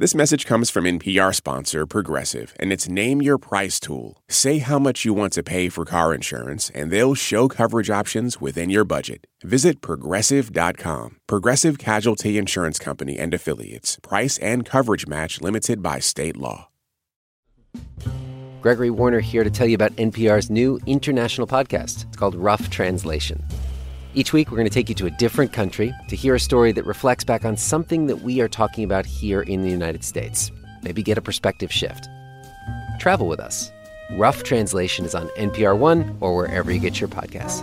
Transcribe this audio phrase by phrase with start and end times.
[0.00, 4.22] This message comes from NPR sponsor Progressive and its Name Your Price tool.
[4.28, 8.40] Say how much you want to pay for car insurance, and they'll show coverage options
[8.40, 9.26] within your budget.
[9.42, 11.16] Visit progressive.com.
[11.26, 13.98] Progressive Casualty Insurance Company and Affiliates.
[14.00, 16.68] Price and coverage match limited by state law.
[18.60, 22.06] Gregory Warner here to tell you about NPR's new international podcast.
[22.06, 23.44] It's called Rough Translation.
[24.18, 26.72] Each week, we're going to take you to a different country to hear a story
[26.72, 30.50] that reflects back on something that we are talking about here in the United States.
[30.82, 32.08] Maybe get a perspective shift.
[32.98, 33.70] Travel with us.
[34.14, 37.62] Rough Translation is on NPR One or wherever you get your podcasts.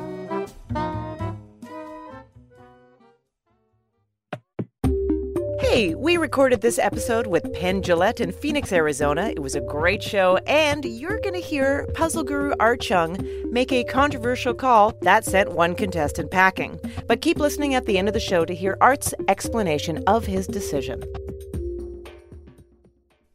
[5.76, 9.28] Hey, we recorded this episode with Penn Jillette in Phoenix, Arizona.
[9.28, 13.18] It was a great show, and you're going to hear puzzle guru Art Chung
[13.52, 16.80] make a controversial call that sent one contestant packing.
[17.10, 20.48] But keep listening at the end of the show to hear Art's explanation of his
[20.48, 21.04] decision.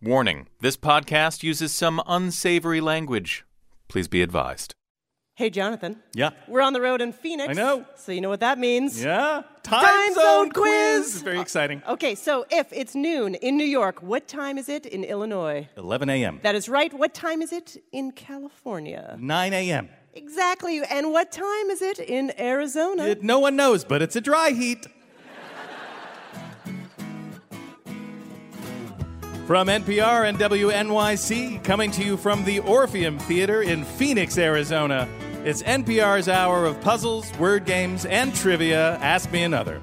[0.01, 3.45] Warning this podcast uses some unsavory language.
[3.87, 4.74] Please be advised.
[5.41, 5.96] Hey, Jonathan.
[6.13, 6.33] Yeah.
[6.49, 7.49] We're on the road in Phoenix.
[7.49, 7.87] I know.
[7.96, 9.02] So you know what that means.
[9.02, 9.43] Yeah.
[9.63, 11.13] Time, Time zone, zone quiz.
[11.13, 11.23] quiz.
[11.23, 11.80] Very exciting.
[11.87, 15.66] Uh, okay, so if it's noon in New York, what time is it in Illinois?
[15.79, 16.41] 11 a.m.
[16.43, 16.93] That is right.
[16.93, 19.16] What time is it in California?
[19.18, 19.88] 9 a.m.
[20.13, 20.83] Exactly.
[20.91, 23.05] And what time is it in Arizona?
[23.05, 24.87] It- no one knows, but it's a dry heat.
[29.46, 35.09] From NPR and WNYC, coming to you from the Orpheum Theater in Phoenix, Arizona,
[35.45, 38.96] it's NPR's hour of puzzles, word games, and trivia.
[38.96, 39.80] Ask me another.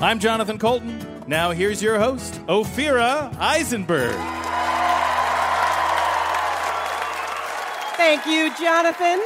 [0.00, 1.24] I'm Jonathan Coulton.
[1.26, 4.14] Now here's your host, Ophira Eisenberg.
[7.96, 9.20] Thank you, Jonathan.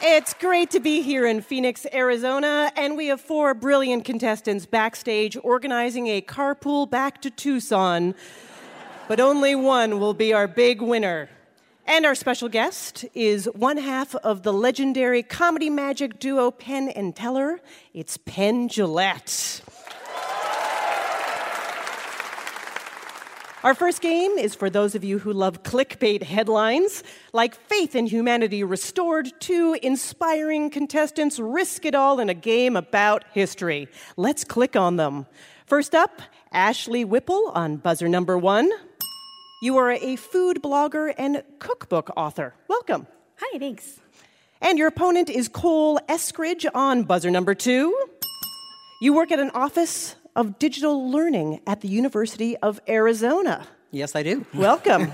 [0.00, 5.36] It's great to be here in Phoenix, Arizona, and we have four brilliant contestants backstage
[5.42, 8.14] organizing a carpool back to Tucson.
[9.08, 11.28] But only one will be our big winner.
[11.90, 17.16] And our special guest is one half of the legendary comedy magic duo Penn and
[17.16, 17.60] Teller.
[17.94, 19.62] It's Penn Jillette.
[23.64, 27.02] Our first game is for those of you who love clickbait headlines,
[27.32, 33.24] like Faith in Humanity Restored, two inspiring contestants risk it all in a game about
[33.32, 33.88] history.
[34.18, 35.24] Let's click on them.
[35.64, 36.20] First up,
[36.52, 38.70] Ashley Whipple on buzzer number one.
[39.60, 42.54] You are a food blogger and cookbook author.
[42.68, 43.08] Welcome.
[43.40, 43.98] Hi, thanks.
[44.60, 47.92] And your opponent is Cole Eskridge on buzzer number two.
[49.00, 53.66] You work at an office of digital learning at the University of Arizona.
[53.90, 54.46] Yes, I do.
[54.54, 55.10] Welcome.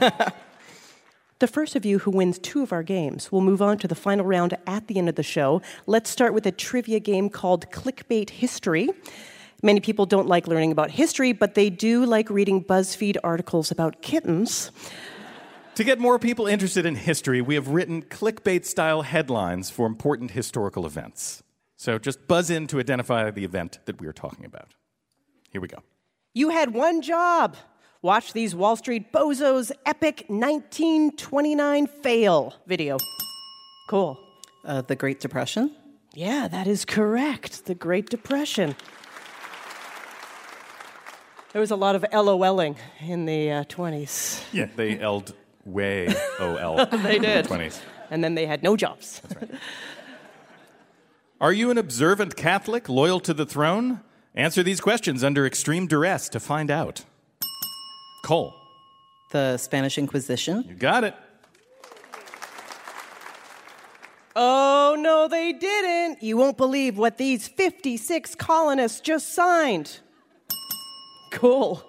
[1.39, 3.95] the first of you who wins two of our games will move on to the
[3.95, 5.63] final round at the end of the show.
[5.87, 8.91] Let's start with a trivia game called Clickbait History.
[9.65, 14.03] Many people don't like learning about history, but they do like reading BuzzFeed articles about
[14.03, 14.71] kittens.
[15.77, 20.33] To get more people interested in history, we have written clickbait style headlines for important
[20.33, 21.43] historical events.
[21.79, 24.75] So just buzz in to identify the event that we are talking about.
[25.49, 25.79] Here we go.
[26.35, 27.57] You had one job.
[28.03, 32.99] Watch these Wall Street bozos epic 1929 fail video.
[33.89, 34.21] Cool.
[34.63, 35.75] Uh, the Great Depression.
[36.13, 37.65] Yeah, that is correct.
[37.65, 38.77] The Great Depression.
[41.55, 44.43] There was a lot of LOLing in the uh, 20s.
[44.53, 45.35] Yeah, they elled
[45.65, 46.09] way
[46.41, 46.85] O L.
[47.03, 47.45] They did.
[47.45, 47.81] The 20s.
[48.11, 49.21] And then they had no jobs.
[49.21, 49.61] That's right.
[51.41, 54.01] Are you an observant Catholic loyal to the throne?
[54.35, 57.05] Answer these questions under extreme duress to find out.
[58.25, 58.53] Cole,
[59.31, 60.65] The Spanish Inquisition.
[60.69, 61.15] you got it.
[64.35, 66.21] Oh, no, they didn't.
[66.21, 70.01] You won't believe what these 56 colonists just signed.
[71.35, 71.85] Cool.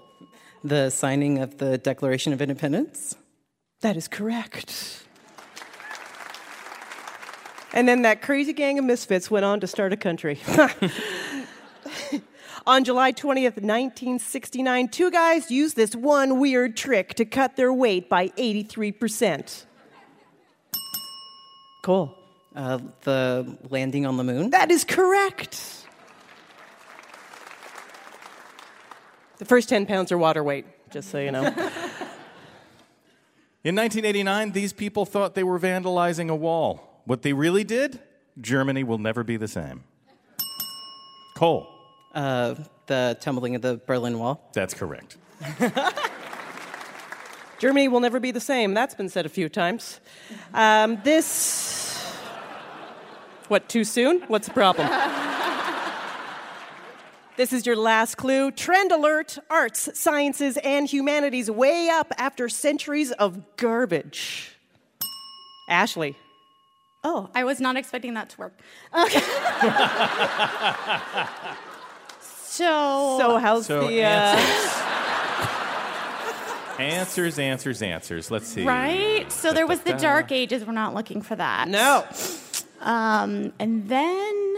[0.64, 3.16] The signing of the Declaration of Independence.
[3.82, 5.04] That is correct.
[7.72, 10.40] And then that crazy gang of misfits went on to start a country.
[12.66, 18.10] on July 20th, 1969, two guys used this one weird trick to cut their weight
[18.10, 19.66] by 83%.
[21.84, 22.18] Cool.
[22.56, 24.50] Uh, the landing on the moon.
[24.50, 25.85] That is correct.
[29.38, 31.44] The first 10 pounds are water weight, just so you know.
[33.64, 37.02] In 1989, these people thought they were vandalizing a wall.
[37.06, 38.00] What they really did?
[38.40, 39.84] Germany will never be the same.
[41.36, 41.68] Cole,
[42.14, 42.56] Uh,
[42.86, 44.40] the tumbling of the Berlin Wall.
[44.54, 45.18] that's correct.
[47.60, 48.74] Germany will never be the same.
[48.74, 50.00] That's been said a few times.
[50.54, 51.96] Um, this.
[53.48, 54.22] What, too soon?
[54.28, 54.88] What's the problem?
[57.38, 58.50] This is your last clue.
[58.52, 64.52] Trend alert arts, sciences, and humanities way up after centuries of garbage.
[65.70, 66.16] Ashley.
[67.04, 68.54] Oh, I was not expecting that to work.
[68.98, 69.20] Okay.
[72.22, 74.04] so, So, how's So the.
[74.04, 74.82] Uh,
[76.78, 78.30] Answers, answers, answers.
[78.32, 78.66] Let's see.
[78.66, 79.32] right?
[79.32, 79.94] So there was the.
[79.94, 80.66] Dark Ages.
[80.66, 81.70] We're not looking for that.
[81.70, 82.06] no.
[82.82, 84.56] Um, and then,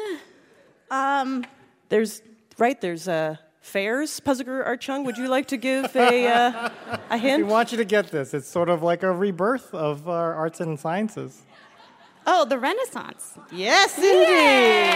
[0.92, 1.46] um,
[1.90, 2.22] There's,
[2.58, 4.20] right, there's a fairs.
[4.20, 6.70] Puzzler Art Chung, would you like to give a, uh,
[7.10, 7.46] a hint?
[7.46, 8.34] We want you to get this.
[8.34, 11.44] It's sort of like a rebirth of our arts and sciences.
[12.26, 13.38] oh, the Renaissance.
[13.52, 14.94] Yes, indeed.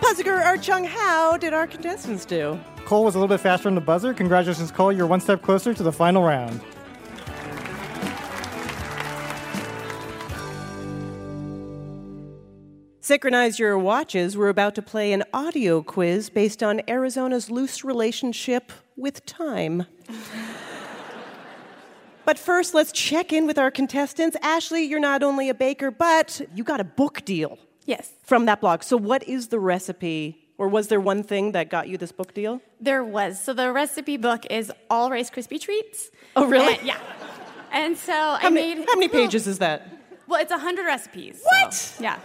[0.00, 2.58] Puzzler Art Chung, how did our contestants do?
[2.84, 4.12] Cole was a little bit faster on the buzzer.
[4.12, 4.92] Congratulations, Cole.
[4.92, 6.60] You're one step closer to the final round.
[13.16, 14.38] Synchronize your watches.
[14.38, 19.84] We're about to play an audio quiz based on Arizona's loose relationship with time.
[22.24, 24.34] but first, let's check in with our contestants.
[24.40, 28.62] Ashley, you're not only a baker, but you got a book deal Yes, from that
[28.62, 28.82] blog.
[28.82, 32.32] So, what is the recipe, or was there one thing that got you this book
[32.32, 32.62] deal?
[32.80, 33.38] there was.
[33.38, 36.10] So the recipe book is all Rice Krispie treats.
[36.34, 36.76] Oh, really?
[36.78, 36.98] And- yeah.
[37.72, 38.86] And so How I many, made.
[38.88, 39.86] how many pages is that?
[40.26, 41.42] Well, it's 100 recipes.
[41.42, 41.96] so, What?
[42.00, 42.18] yeah.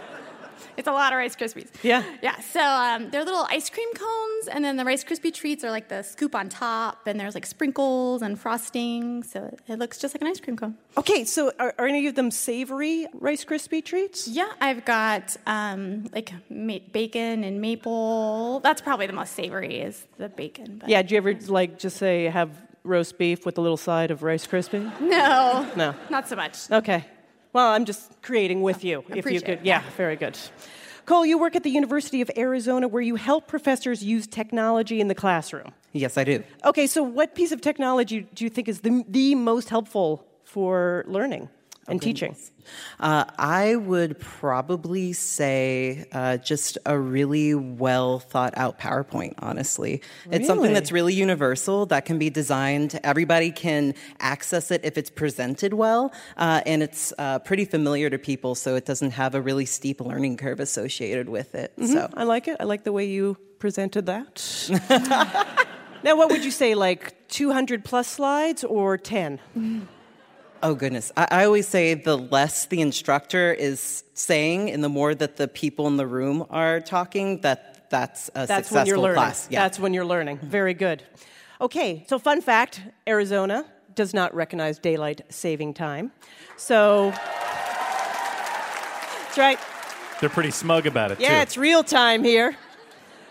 [0.78, 1.66] It's a lot of Rice Krispies.
[1.82, 2.04] Yeah.
[2.22, 2.38] Yeah.
[2.40, 5.88] So um, they're little ice cream cones, and then the Rice Krispie treats are like
[5.88, 9.24] the scoop on top, and there's like sprinkles and frosting.
[9.24, 10.76] So it looks just like an ice cream cone.
[10.96, 14.28] Okay, so are, are any of them savory Rice Krispie treats?
[14.28, 18.60] Yeah, I've got um, like ma- bacon and maple.
[18.60, 20.78] That's probably the most savory is the bacon.
[20.78, 22.50] But Yeah, do you ever like just say have
[22.84, 24.88] roast beef with a little side of Rice Krispie?
[25.00, 25.68] No.
[25.76, 25.94] No.
[26.08, 26.70] Not so much.
[26.70, 27.04] Okay.
[27.52, 29.04] Well, I'm just creating with you.
[29.08, 29.50] If you could.
[29.50, 29.60] it.
[29.64, 30.38] Yeah, very good.
[31.06, 35.08] Cole, you work at the University of Arizona where you help professors use technology in
[35.08, 35.72] the classroom.
[35.92, 36.44] Yes, I do.
[36.66, 41.04] Okay, so what piece of technology do you think is the, the most helpful for
[41.06, 41.48] learning
[41.88, 42.36] and teaching?
[43.00, 50.02] Uh, I would probably say uh, just a really well thought out PowerPoint, honestly.
[50.30, 52.98] It's something that's really universal that can be designed.
[53.04, 58.18] Everybody can access it if it's presented well, uh, and it's uh, pretty familiar to
[58.18, 61.72] people, so it doesn't have a really steep learning curve associated with it.
[61.84, 62.10] So.
[62.14, 62.56] I like it.
[62.60, 64.68] I like the way you presented that.
[66.02, 69.40] now, what would you say, like 200 plus slides or 10?
[70.62, 71.12] Oh goodness!
[71.16, 75.46] I, I always say the less the instructor is saying, and the more that the
[75.48, 79.14] people in the room are talking, that that's a That's successful when you're learning.
[79.22, 79.48] class.
[79.50, 79.62] Yeah.
[79.62, 80.38] That's when you're learning.
[80.38, 80.48] Mm-hmm.
[80.48, 81.02] Very good.
[81.60, 83.64] Okay, so fun fact Arizona
[83.94, 86.12] does not recognize daylight saving time.
[86.56, 87.10] So,
[89.22, 89.58] that's right.
[90.20, 91.42] They're pretty smug about it, Yeah, too.
[91.42, 92.56] it's real time here.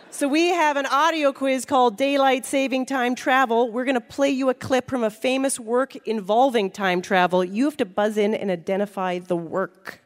[0.10, 3.70] So, we have an audio quiz called Daylight Saving Time Travel.
[3.70, 7.44] We're going to play you a clip from a famous work involving time travel.
[7.44, 10.02] You have to buzz in and identify the work.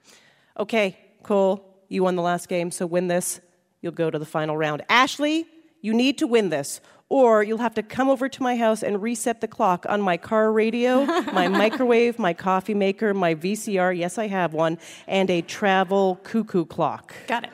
[0.58, 3.42] Okay, Cole, you won the last game, so win this.
[3.82, 4.82] You'll go to the final round.
[4.90, 5.46] Ashley,
[5.82, 9.02] you need to win this, or you'll have to come over to my house and
[9.02, 14.18] reset the clock on my car radio, my microwave, my coffee maker, my VCR, yes,
[14.18, 17.14] I have one, and a travel cuckoo clock.
[17.28, 17.52] Got it.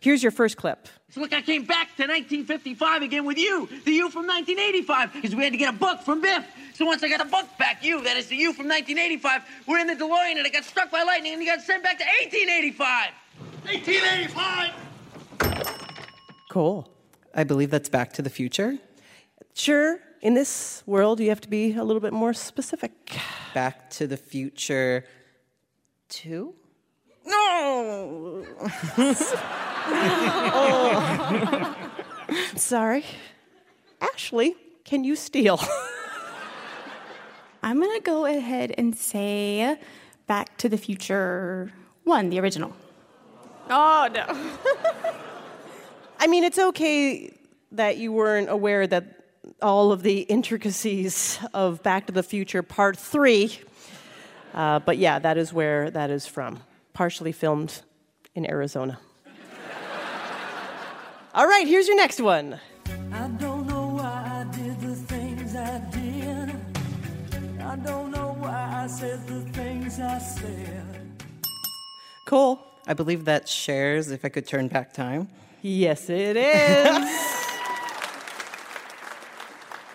[0.00, 0.88] Here's your first clip.
[1.12, 5.36] So look, I came back to 1955 again with you, the you from 1985, because
[5.36, 6.46] we had to get a book from Biff.
[6.72, 9.78] So once I got the book back, you, that is the you from 1985, we're
[9.78, 12.04] in the DeLorean and it got struck by lightning and you got sent back to
[12.22, 13.10] 1885.
[13.64, 14.72] 1885!
[16.48, 16.88] Cool.
[17.34, 18.78] I believe that's Back to the Future.
[19.52, 23.18] Sure, in this world, you have to be a little bit more specific.
[23.52, 25.04] Back to the Future
[26.08, 26.54] Two.
[27.26, 28.46] No.
[32.56, 33.04] Sorry.
[34.00, 35.60] Ashley, can you steal?
[37.62, 39.78] I'm going to go ahead and say
[40.26, 41.72] Back to the Future
[42.04, 42.74] 1, the original.
[43.70, 44.26] Oh, no.
[46.18, 47.32] I mean, it's okay
[47.72, 49.22] that you weren't aware that
[49.60, 53.58] all of the intricacies of Back to the Future Part 3,
[54.54, 56.60] uh, but yeah, that is where that is from.
[56.92, 57.82] Partially filmed
[58.34, 58.98] in Arizona.
[61.34, 62.60] All right, here's your next one.
[63.10, 66.54] I don't know why I did the things I did.
[67.58, 71.10] I don't know why I said the things I said.
[72.26, 72.60] Cole.
[72.86, 74.10] I believe that Cher's.
[74.10, 75.30] If I could turn back time.
[75.62, 77.46] Yes, it is.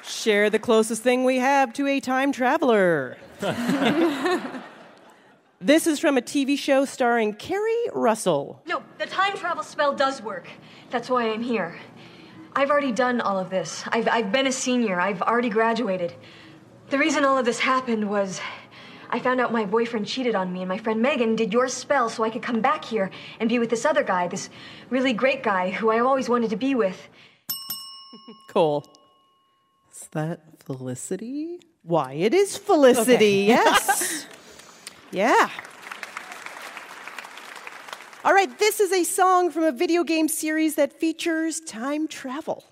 [0.03, 3.17] Cher the closest thing we have to a time traveler.
[5.59, 8.61] This is from a TV show starring Keri Russell.
[8.67, 10.47] No, the time travel spell does work.
[10.91, 11.79] That's why I'm here.
[12.55, 13.83] I've already done all of this.
[13.87, 14.99] I've, I've been a senior.
[14.99, 16.13] I've already graduated.
[16.89, 18.39] The reason all of this happened was
[19.09, 22.09] I found out my boyfriend cheated on me, and my friend Megan did your spell
[22.09, 23.09] so I could come back here
[23.39, 24.49] and be with this other guy, this
[24.89, 27.07] really great guy who I always wanted to be with.
[28.49, 28.85] Cool.
[29.91, 31.59] Is that Felicity?
[31.83, 33.45] Why, it is Felicity, Okay.
[33.47, 34.25] yes.
[35.11, 35.49] Yeah.
[38.25, 42.65] All right, this is a song from a video game series that features time travel.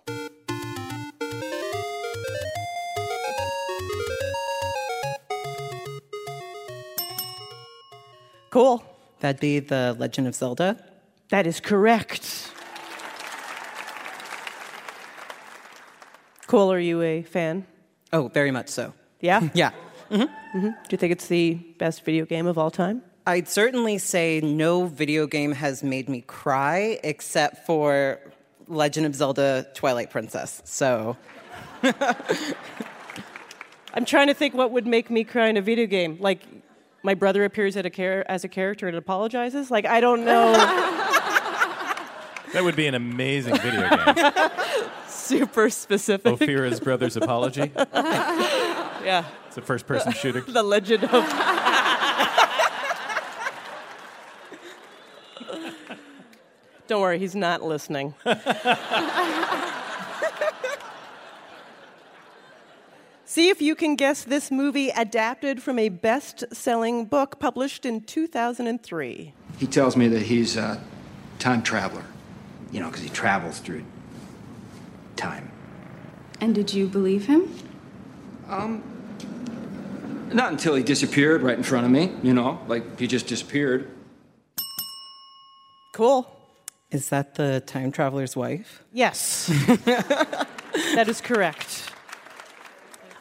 [8.50, 8.84] Cool.
[9.20, 10.78] That'd be The Legend of Zelda.
[11.30, 12.52] That is correct.
[16.48, 17.66] Cool, are you a fan?
[18.14, 18.94] Oh, very much so.
[19.20, 19.50] Yeah?
[19.54, 19.72] Yeah.
[20.22, 23.02] Hmm Do you think it's the best video game of all time?
[23.28, 28.20] I'd certainly say no video game has made me cry except for
[28.68, 30.62] Legend of Zelda Twilight Princess.
[30.64, 31.18] So,
[33.94, 36.18] I'm trying to think what would make me cry in a video game.
[36.20, 36.42] Like,
[37.04, 39.72] my brother appears at a char- as a character and apologizes.
[39.72, 40.54] Like, I don't know.
[42.54, 44.50] That would be an amazing video game.
[45.10, 46.32] Super specific.
[46.32, 47.70] Ophira's Brother's Apology.
[47.76, 49.26] yeah.
[49.56, 50.42] It's a first person shooter.
[50.42, 51.24] The Legend of.
[56.88, 58.16] don't worry, he's not listening.
[63.24, 68.02] See if you can guess this movie adapted from a best selling book published in
[68.02, 69.34] 2003.
[69.58, 70.84] He tells me that he's a
[71.40, 72.04] time traveler,
[72.74, 73.86] you know, because he travels through
[75.16, 75.50] time.
[76.42, 77.50] And did you believe him?
[78.50, 78.95] Um,
[80.34, 83.90] not until he disappeared right in front of me, you know, like he just disappeared.
[85.94, 86.30] Cool.
[86.92, 88.84] is that the time traveler's wife?
[88.92, 89.48] Yes.
[89.86, 91.92] that is correct.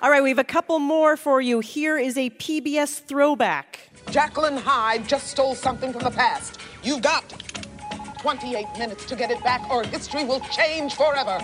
[0.03, 1.61] All right, we have a couple more for you.
[1.61, 3.79] Here is a PBS throwback.
[4.11, 6.61] Jacqueline Hyde just stole something from the past.
[6.83, 7.23] You've got
[8.19, 11.39] 28 minutes to get it back, or history will change forever.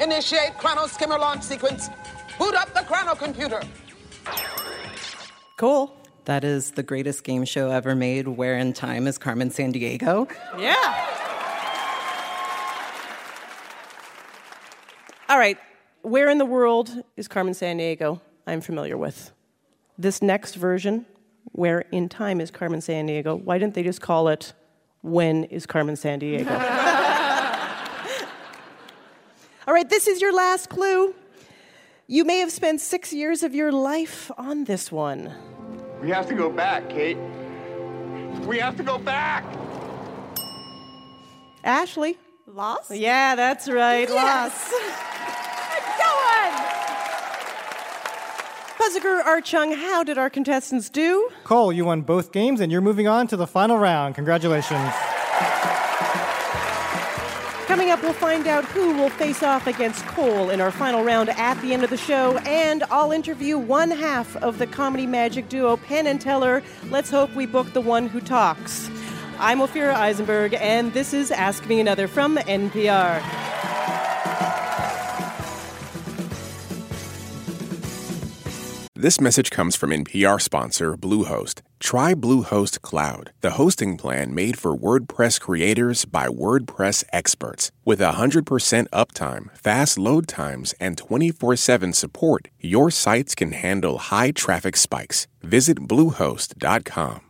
[0.00, 1.88] Initiate chrono skimmer launch sequence.
[2.38, 3.60] Boot up the chrono computer.
[5.56, 5.90] Cool.
[6.26, 10.30] That is the greatest game show ever made, Where in time is Carmen Sandiego.
[10.58, 10.74] Yeah.
[15.30, 15.56] All right.
[16.02, 18.20] Where in the world is Carmen Sandiego?
[18.46, 19.32] I'm familiar with.
[19.96, 21.06] This next version,
[21.52, 24.52] Where in Time is Carmen Sandiego, why didn't they just call it
[25.00, 26.50] When is Carmen Sandiego?
[29.66, 31.14] All right, this is your last clue.
[32.08, 35.32] You may have spent six years of your life on this one.
[36.00, 37.18] We have to go back, Kate.
[38.46, 39.44] We have to go back.
[41.64, 42.16] Ashley.
[42.46, 42.92] Lost?
[42.94, 44.08] Yeah, that's right.
[44.08, 44.72] Yes.
[48.78, 51.28] Puzziker Art Chung, how did our contestants do?
[51.42, 54.14] Cole, you won both games and you're moving on to the final round.
[54.14, 54.92] Congratulations.
[57.76, 61.28] Coming up, we'll find out who will face off against Cole in our final round
[61.28, 65.50] at the end of the show, and I'll interview one half of the comedy magic
[65.50, 66.62] duo Penn and Teller.
[66.88, 68.88] Let's hope we book the one who talks.
[69.38, 73.22] I'm Ophira Eisenberg, and this is Ask Me Another from NPR.
[78.94, 81.60] This message comes from NPR sponsor Bluehost.
[81.78, 87.70] Try Bluehost Cloud, the hosting plan made for WordPress creators by WordPress experts.
[87.84, 94.32] With 100% uptime, fast load times, and 24 7 support, your sites can handle high
[94.32, 95.26] traffic spikes.
[95.42, 97.20] Visit Bluehost.com.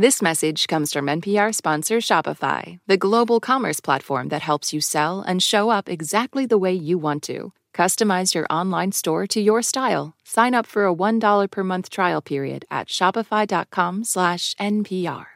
[0.00, 5.22] This message comes from NPR sponsor Shopify, the global commerce platform that helps you sell
[5.22, 7.52] and show up exactly the way you want to.
[7.78, 10.16] Customize your online store to your style.
[10.24, 15.26] Sign up for a $1 per month trial period at shopify.com/npr.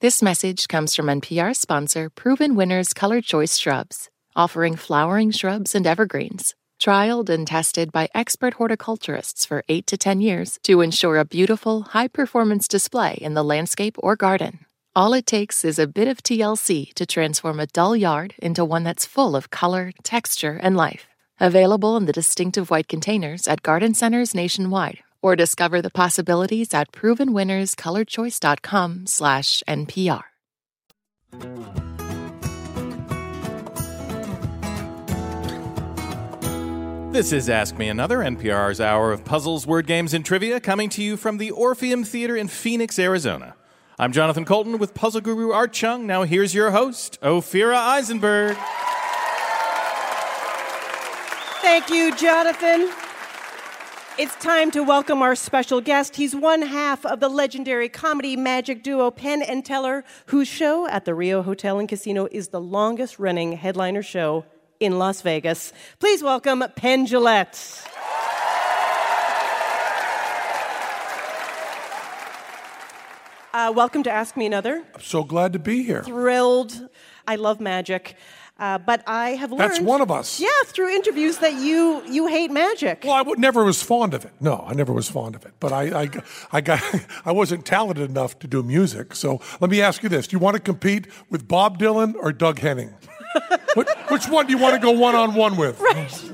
[0.00, 5.86] This message comes from NPR sponsor Proven Winners Color Choice Shrubs, offering flowering shrubs and
[5.86, 6.56] evergreens.
[6.80, 11.82] Trialed and tested by expert horticulturists for 8 to 10 years to ensure a beautiful,
[11.94, 14.66] high performance display in the landscape or garden.
[14.96, 18.82] All it takes is a bit of TLC to transform a dull yard into one
[18.82, 21.11] that's full of color, texture, and life.
[21.42, 26.92] Available in the distinctive white containers at garden centers nationwide, or discover the possibilities at
[26.92, 30.22] provenwinnerscolorchoice.com slash NPR.
[37.10, 41.02] This is Ask Me Another, NPR's hour of puzzles, word games, and trivia, coming to
[41.02, 43.56] you from the Orpheum Theater in Phoenix, Arizona.
[43.98, 46.06] I'm Jonathan Coulton with puzzle guru Art Chung.
[46.06, 48.56] Now here's your host, Ophira Eisenberg.
[51.62, 52.90] Thank you, Jonathan.
[54.18, 56.16] It's time to welcome our special guest.
[56.16, 61.04] He's one half of the legendary comedy magic duo Penn and Teller, whose show at
[61.04, 64.44] the Rio Hotel and Casino is the longest running headliner show
[64.80, 65.72] in Las Vegas.
[66.00, 67.86] Please welcome Penn Jillette.
[73.54, 74.82] Uh, welcome to Ask Me Another.
[74.94, 76.02] I'm so glad to be here.
[76.02, 76.88] Thrilled.
[77.28, 78.16] I love magic.
[78.58, 79.62] Uh, but I have learned.
[79.62, 80.38] That's one of us.
[80.38, 83.02] Yeah, through interviews that you you hate magic.
[83.02, 84.32] Well, I w- never was fond of it.
[84.40, 85.52] No, I never was fond of it.
[85.58, 86.08] But I, I,
[86.52, 86.80] I got,
[87.24, 89.16] I wasn't talented enough to do music.
[89.16, 92.32] So let me ask you this: Do you want to compete with Bob Dylan or
[92.32, 92.94] Doug Henning?
[93.74, 95.80] which, which one do you want to go one on one with?
[95.80, 96.32] Right.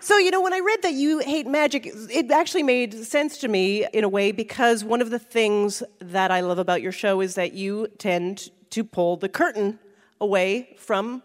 [0.00, 3.48] So, you know, when I read that you hate magic, it actually made sense to
[3.48, 7.20] me in a way because one of the things that I love about your show
[7.20, 9.78] is that you tend to pull the curtain
[10.20, 11.22] away from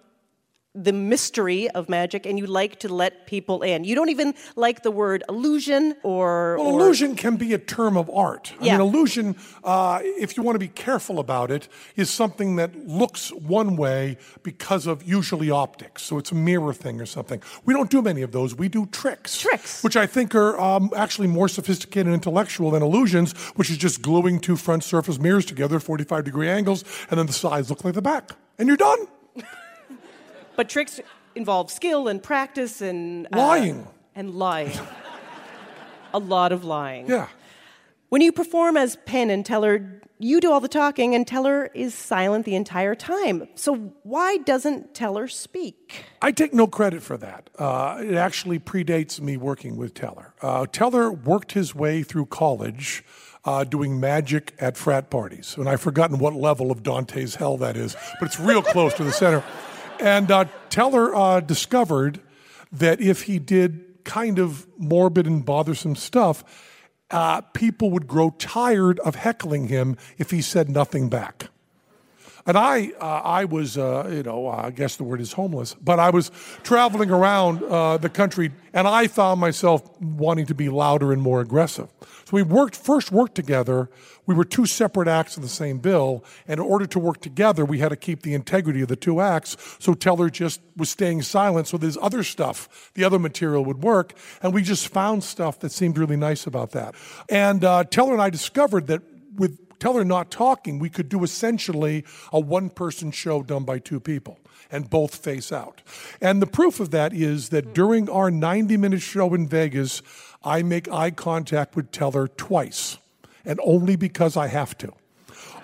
[0.78, 3.86] the mystery of magic and you like to let people in.
[3.86, 6.58] You don't even like the word illusion or.
[6.58, 8.52] Well, or- illusion can be a term of art.
[8.60, 8.78] I Yeah.
[8.78, 13.32] mean, illusion, uh, if you want to be careful about it, is something that looks
[13.32, 16.04] one way because of usually optics.
[16.04, 17.42] So it's a mirror thing or something.
[17.64, 18.54] We don't do many of those.
[18.54, 19.38] We do tricks.
[19.38, 19.82] Tricks.
[19.82, 24.02] Which I think are um, actually more sophisticated and intellectual than illusions, which is just
[24.02, 27.86] gluing two front surface mirrors together at 45 degree angles, and then the sides look
[27.86, 28.32] like the back.
[28.58, 29.08] And you're done.
[30.56, 31.02] But tricks
[31.36, 33.28] involve skill and practice and.
[33.34, 33.88] uh, Lying.
[34.16, 34.72] and lying.
[36.14, 37.08] a lot of lying.
[37.10, 37.28] Yeah.
[38.08, 41.94] When you perform as Penn and Teller, you do all the talking, and Teller is
[41.94, 43.50] silent the entire time.
[43.56, 46.06] So why doesn't Teller speak?
[46.22, 47.50] I take no credit for that.
[47.60, 50.34] Uh, it actually predates me working with Teller.
[50.42, 53.04] Uh, Teller worked his way through college
[53.46, 55.56] uh, doing magic at frat parties.
[55.58, 59.04] And I've forgotten what level of Dante's hell that is, but it's real close to
[59.04, 59.44] the center.
[60.00, 62.20] And uh, Teller uh, discovered
[62.72, 66.44] that if he did kind of morbid and bothersome stuff,
[67.12, 71.50] uh, people would grow tired of heckling him if he said nothing back.
[72.48, 76.00] And I, uh, I was, uh, you know, I guess the word is homeless, but
[76.00, 76.30] I was
[76.62, 81.42] traveling around uh, the country, and I found myself wanting to be louder and more
[81.42, 81.90] aggressive.
[82.02, 83.90] So we worked first worked together.
[84.28, 87.66] We were two separate acts in the same bill, and in order to work together,
[87.66, 89.58] we had to keep the integrity of the two acts.
[89.80, 94.14] So Teller just was staying silent, so this other stuff, the other material would work,
[94.44, 96.94] and we just found stuff that seemed really nice about that.
[97.28, 99.02] And uh, Teller and I discovered that
[99.36, 104.00] with Teller not talking, we could do essentially a one person show done by two
[104.00, 104.40] people
[104.72, 105.82] and both face out.
[106.22, 110.02] And the proof of that is that during our 90 minute show in Vegas,
[110.44, 112.98] I make eye contact with Teller twice,
[113.44, 114.94] and only because I have to.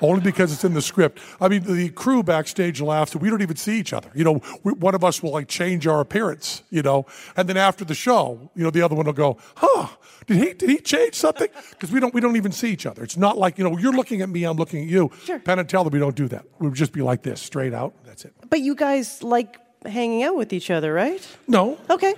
[0.01, 1.19] Only because it's in the script.
[1.39, 4.09] I mean, the crew backstage laughs, and we don't even see each other.
[4.15, 7.05] You know, we, one of us will like change our appearance, you know,
[7.37, 9.87] and then after the show, you know, the other one will go, "Huh?
[10.25, 13.03] Did he did he change something?" Because we don't we don't even see each other.
[13.03, 15.11] It's not like you know you're looking at me, I'm looking at you.
[15.23, 15.39] Sure.
[15.39, 16.45] Penn and Teller, we don't do that.
[16.59, 17.93] We would just be like this, straight out.
[18.05, 18.33] That's it.
[18.49, 21.25] But you guys like hanging out with each other, right?
[21.47, 21.77] No.
[21.89, 22.13] Okay.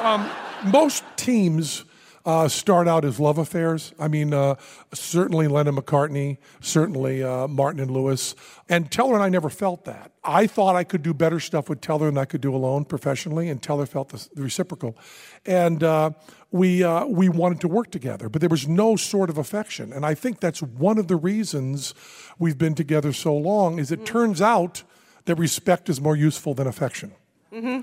[0.00, 0.28] Um,
[0.64, 1.84] most teams
[2.24, 3.92] uh, start out as love affairs.
[3.98, 4.54] I mean, uh,
[4.92, 8.34] certainly Lennon McCartney, certainly uh, Martin and Lewis.
[8.68, 10.12] And Teller and I never felt that.
[10.22, 13.48] I thought I could do better stuff with Teller than I could do alone professionally,
[13.48, 14.96] and Teller felt the, the reciprocal.
[15.44, 16.10] And uh,
[16.52, 19.92] we, uh, we wanted to work together, but there was no sort of affection.
[19.92, 21.94] And I think that's one of the reasons
[22.38, 24.84] we've been together so long is it turns out
[25.24, 27.12] that respect is more useful than affection
[27.52, 27.80] Mm-hmm.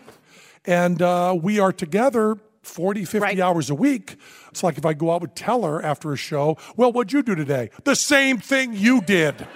[0.66, 2.40] and uh, we are together
[2.70, 4.16] 40 50 hours a week
[4.50, 7.36] it's like if i go out with teller after a show well what'd you do
[7.36, 9.36] today the same thing you did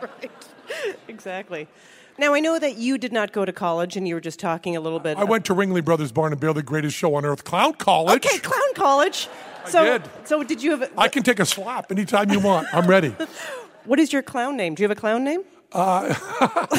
[0.00, 0.30] right.
[1.08, 1.68] Exactly.
[2.18, 4.76] Now, I know that you did not go to college and you were just talking
[4.76, 5.16] a little bit.
[5.18, 8.24] i went to Ringling brothers Barnum and Bailey the greatest show on earth clown college
[8.24, 9.28] Okay, clown college.
[9.64, 10.02] I So, did.
[10.24, 10.90] so did you have?
[10.98, 13.14] i can take a slap anytime you want i'm ready
[13.84, 14.76] What is your clown name?
[14.76, 15.42] Do you have a clown name?
[15.72, 16.14] Uh,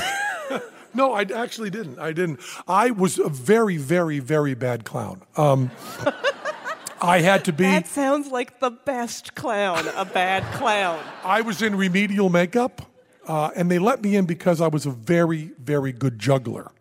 [0.93, 1.99] no, I actually didn't.
[1.99, 2.39] I didn't.
[2.67, 5.21] I was a very, very, very bad clown.
[5.37, 5.71] Um,
[7.01, 7.63] I had to be.
[7.63, 9.85] That sounds like the best clown.
[9.95, 11.03] A bad clown.
[11.23, 12.81] I was in remedial makeup,
[13.27, 16.71] uh, and they let me in because I was a very, very good juggler.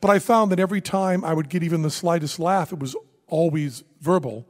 [0.00, 2.96] But I found that every time I would get even the slightest laugh, it was
[3.26, 4.48] always verbal.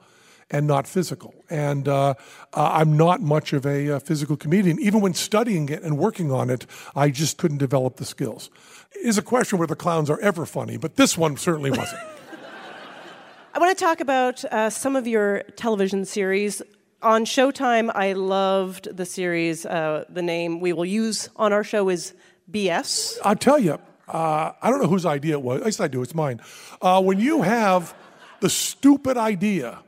[0.50, 1.34] And not physical.
[1.50, 2.14] And uh,
[2.52, 4.78] uh, I'm not much of a uh, physical comedian.
[4.80, 8.50] Even when studying it and working on it, I just couldn't develop the skills.
[8.92, 12.00] It is a question whether clowns are ever funny, but this one certainly wasn't.
[13.54, 16.62] I want to talk about uh, some of your television series.
[17.02, 19.64] On Showtime, I loved the series.
[19.64, 22.14] Uh, the name we will use on our show is
[22.50, 23.18] BS.
[23.24, 25.60] I'll tell you, uh, I don't know whose idea it was.
[25.60, 26.40] At least I do, it's mine.
[26.80, 27.94] Uh, when you have
[28.40, 29.78] the stupid idea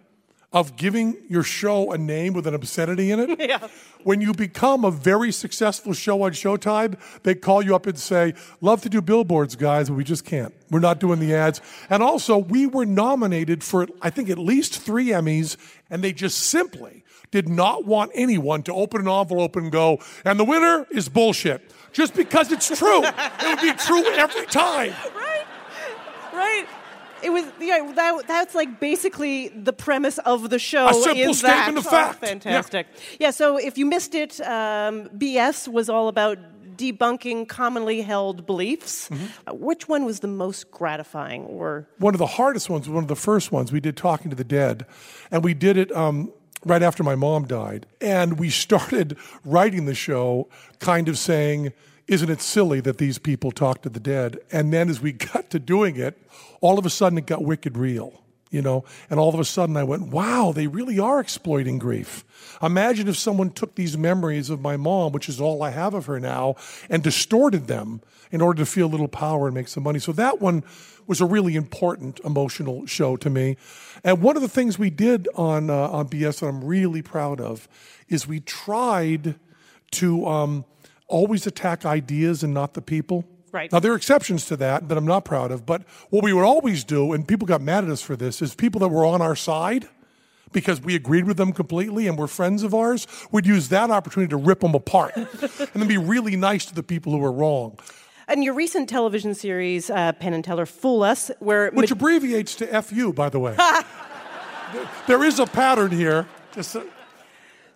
[0.52, 3.68] of giving your show a name with an obscenity in it, yeah.
[4.02, 8.34] when you become a very successful show on Showtime, they call you up and say,
[8.60, 10.52] Love to do billboards, guys, but we just can't.
[10.70, 11.60] We're not doing the ads.
[11.88, 15.56] And also, we were nominated for, I think, at least three Emmys,
[15.88, 20.38] and they just simply did not want anyone to open an envelope and go, and
[20.38, 21.70] the winner is bullshit.
[21.92, 23.02] Just because it's true.
[23.04, 24.94] it would be true every time.
[26.32, 26.66] Right?
[26.66, 26.79] Right?
[27.22, 27.92] It was yeah.
[27.94, 30.88] That, that's like basically the premise of the show.
[30.88, 31.76] A simple is statement that.
[31.76, 32.18] of fact.
[32.22, 32.86] Oh, fantastic.
[33.18, 33.30] Yeah.
[33.30, 36.38] So if you missed it, um, BS was all about
[36.80, 39.10] debunking commonly held beliefs.
[39.10, 43.08] Uh, which one was the most gratifying, or One of the hardest ones, one of
[43.08, 44.86] the first ones, we did Talking to the Dead,
[45.30, 46.32] and we did it um,
[46.64, 47.86] right after my mom died.
[48.00, 51.72] And we started writing the show kind of saying,
[52.10, 54.40] Isn't it silly that these people talk to the dead?
[54.50, 56.20] And then as we got to doing it,
[56.60, 58.12] all of a sudden it got wicked real.
[58.50, 62.24] You know, and all of a sudden I went, wow, they really are exploiting grief.
[62.60, 66.06] Imagine if someone took these memories of my mom, which is all I have of
[66.06, 66.56] her now,
[66.88, 68.00] and distorted them
[68.32, 70.00] in order to feel a little power and make some money.
[70.00, 70.64] So that one
[71.06, 73.56] was a really important emotional show to me.
[74.02, 77.40] And one of the things we did on uh, on BS that I'm really proud
[77.40, 77.68] of
[78.08, 79.36] is we tried
[79.92, 80.64] to um,
[81.10, 83.24] always attack ideas and not the people.
[83.52, 83.70] Right.
[83.72, 86.44] Now there are exceptions to that that I'm not proud of, but what we would
[86.44, 89.20] always do, and people got mad at us for this, is people that were on
[89.20, 89.88] our side
[90.52, 94.30] because we agreed with them completely and were friends of ours, we'd use that opportunity
[94.30, 97.78] to rip them apart and then be really nice to the people who were wrong.
[98.28, 102.82] and your recent television series, uh, Penn and Teller Fool Us, where Which abbreviates to
[102.82, 103.56] FU, by the way.
[105.06, 106.26] there is a pattern here.
[106.52, 106.86] Just so-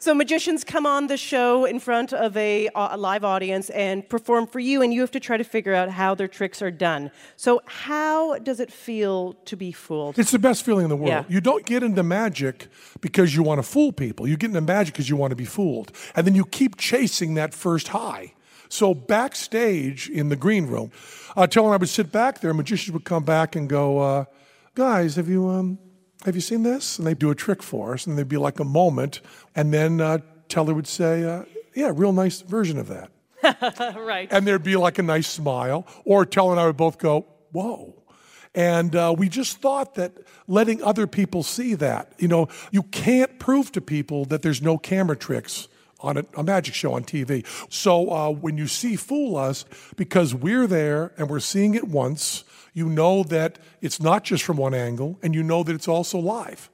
[0.04, 4.46] So magicians come on the show in front of a, a live audience and perform
[4.46, 7.10] for you, and you have to try to figure out how their tricks are done.
[7.36, 10.18] So how does it feel to be fooled?
[10.18, 11.08] It's the best feeling in the world.
[11.08, 11.24] Yeah.
[11.26, 12.68] You don't get into magic
[13.00, 14.28] because you want to fool people.
[14.28, 15.90] You get into magic because you want to be fooled.
[16.14, 18.34] And then you keep chasing that first high.
[18.68, 20.90] So backstage in the green room,
[21.34, 24.24] uh, Teller and I would sit back there, magicians would come back and go, uh,
[24.74, 25.78] guys, have you, um,
[26.24, 26.98] have you seen this?
[26.98, 29.20] And they'd do a trick for us, and there'd be like a moment.
[29.54, 33.10] And then uh, Teller would say, uh, yeah, real nice version of that.
[33.96, 34.28] right.
[34.30, 35.86] And there'd be like a nice smile.
[36.04, 37.94] Or Teller and I would both go, whoa.
[38.54, 40.12] And uh, we just thought that
[40.46, 44.78] letting other people see that, you know, you can't prove to people that there's no
[44.78, 45.68] camera tricks
[46.00, 47.44] on a, a magic show on TV.
[47.72, 49.64] So uh, when you see Fool Us,
[49.96, 54.58] because we're there and we're seeing it once, you know that it's not just from
[54.58, 56.70] one angle, and you know that it's also live.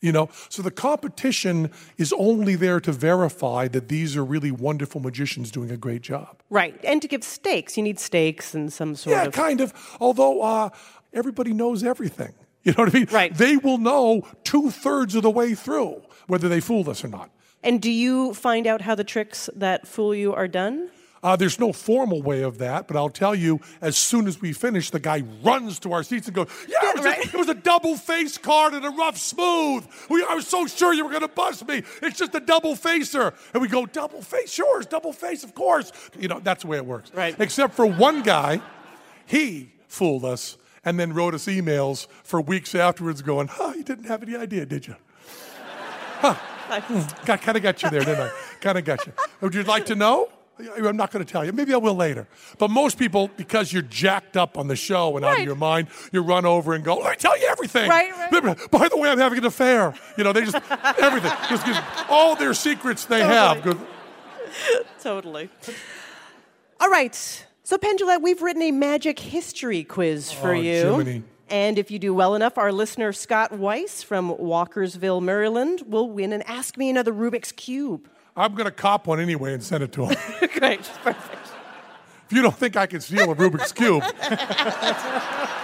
[0.00, 5.00] You know, so the competition is only there to verify that these are really wonderful
[5.00, 6.42] magicians doing a great job.
[6.50, 6.78] Right.
[6.84, 9.32] And to give stakes, you need stakes and some sort Yeah, of.
[9.32, 9.72] kind of.
[10.00, 10.68] Although uh,
[11.14, 12.34] everybody knows everything.
[12.64, 13.08] You know what I mean?
[13.12, 13.34] Right.
[13.36, 17.28] They will know two thirds of the way through whether they fooled us or not.
[17.62, 20.88] And do you find out how the tricks that fool you are done?
[21.24, 24.52] Uh, there's no formal way of that, but I'll tell you, as soon as we
[24.52, 27.48] finish, the guy runs to our seats and goes, Yeah, it was, a, it was
[27.48, 29.86] a double face card and a rough smooth.
[30.10, 31.82] We, I was so sure you were going to bust me.
[32.02, 33.32] It's just a double facer.
[33.54, 34.52] And we go, Double face?
[34.52, 35.92] Sure, it's double face, of course.
[36.18, 37.10] You know, that's the way it works.
[37.14, 37.34] Right.
[37.40, 38.60] Except for one guy,
[39.24, 44.04] he fooled us and then wrote us emails for weeks afterwards going, Huh, you didn't
[44.04, 44.96] have any idea, did you?
[46.18, 46.34] Huh.
[47.24, 48.30] Got, kind of got you there, didn't I?
[48.60, 49.12] Kind of got you.
[49.42, 50.30] Would you like to know?
[50.58, 51.52] I'm not going to tell you.
[51.52, 52.28] Maybe I will later.
[52.58, 55.88] But most people, because you're jacked up on the show and out of your mind,
[56.12, 58.70] you run over and go, "Let me tell you everything." Right, right.
[58.70, 59.94] By the way, I'm having an affair.
[60.16, 60.54] You know, they just
[61.00, 63.62] everything, just, just all their secrets they have.
[63.62, 63.80] Good-
[65.00, 65.50] totally.
[66.80, 67.14] All right.
[67.66, 70.90] So, Penn Jillette, we've written a magic history quiz for Oh, you.
[70.90, 71.22] Jiminy.
[71.50, 76.32] And if you do well enough, our listener Scott Weiss from Walkersville, Maryland, will win
[76.32, 78.08] an Ask Me Another Rubik's Cube.
[78.36, 80.16] I'm going to cop one anyway and send it to him.
[80.58, 80.82] Great.
[81.02, 81.48] Perfect.
[82.26, 84.02] if you don't think I can steal a Rubik's cube,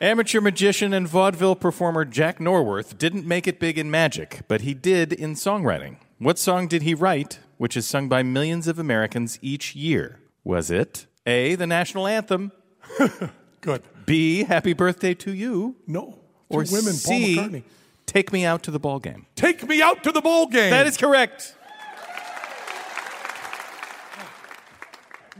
[0.00, 4.72] Amateur magician and vaudeville performer Jack Norworth didn't make it big in magic, but he
[4.72, 5.96] did in songwriting.
[6.18, 10.20] What song did he write, which is sung by millions of Americans each year?
[10.44, 12.52] Was it A, the national anthem,
[13.60, 13.82] Good.
[14.06, 14.44] B.
[14.44, 15.76] Happy birthday to you.
[15.86, 16.20] No.
[16.48, 17.62] Or Two women, Paul McCartney.
[18.08, 19.26] Take me out to the ball game.
[19.36, 20.70] Take me out to the ball game.
[20.70, 21.54] That is correct.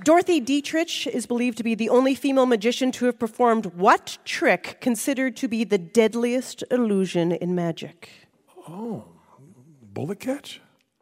[0.04, 4.76] Dorothy Dietrich is believed to be the only female magician to have performed what trick
[4.82, 8.10] considered to be the deadliest illusion in magic?
[8.68, 9.06] Oh,
[9.94, 10.60] bullet catch?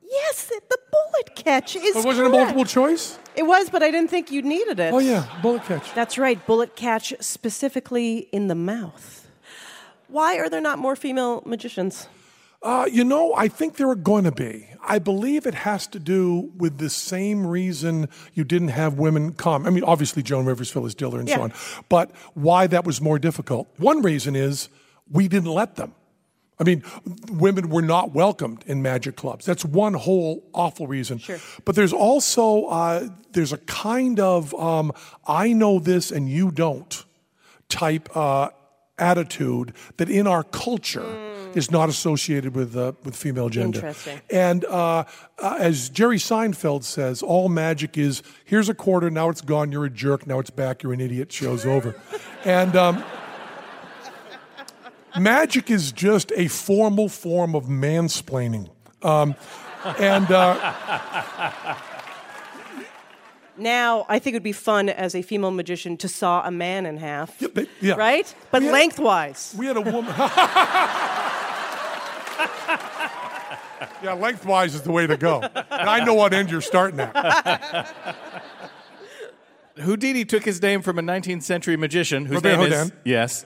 [0.09, 1.97] Yes, the bullet catch is.
[1.97, 2.55] Oh, wasn't it correct.
[2.55, 3.19] multiple choice?
[3.35, 4.95] It was, but I didn't think you needed it.
[4.95, 5.93] Oh, yeah, bullet catch.
[5.95, 9.26] That's right, bullet catch specifically in the mouth.
[10.09, 12.09] Why are there not more female magicians?
[12.63, 14.67] Uh, you know, I think there are going to be.
[14.83, 19.67] I believe it has to do with the same reason you didn't have women come.
[19.67, 21.37] I mean, obviously, Joan Rivers, Phyllis Diller, and Yeah.
[21.37, 21.53] so on.
[21.89, 23.69] But why that was more difficult.
[23.77, 24.69] One reason is
[25.11, 25.95] we didn't let them.
[26.59, 26.83] I mean,
[27.31, 29.45] women were not welcomed in magic clubs.
[29.45, 31.19] That's one whole awful reason.
[31.19, 31.39] Sure.
[31.67, 34.93] But there's also uh, there's a kind of um,
[35.29, 37.05] I know this and you don't
[37.69, 38.49] type uh,
[38.99, 41.05] attitude that in our culture
[41.55, 43.79] is not associated with uh, with female gender.
[43.79, 44.21] Interesting.
[44.31, 45.05] And uh,
[45.39, 49.87] uh, as Jerry Seinfeld says, all magic is here's a quarter, now it's gone, you're
[49.87, 51.95] a jerk, now it's back, you're an idiot, show's over.
[52.45, 53.03] and um,
[55.19, 58.69] magic is just a formal form of mansplaining.
[59.03, 59.35] Um,
[59.99, 61.77] and uh,
[63.59, 66.85] Now, I think it would be fun as a female magician to saw a man
[66.87, 67.41] in half.
[67.41, 67.49] yeah.
[67.55, 67.95] but, yeah.
[67.95, 68.35] Right?
[68.51, 69.55] But We had- lengthwise.
[69.59, 70.15] we had a woman.
[74.03, 75.41] yeah, lengthwise is the way to go.
[75.43, 77.95] And I know what end you're starting at.
[79.79, 82.93] Houdini took his name from a 19th century magician whose Robert name is Houdin.
[83.05, 83.45] yes,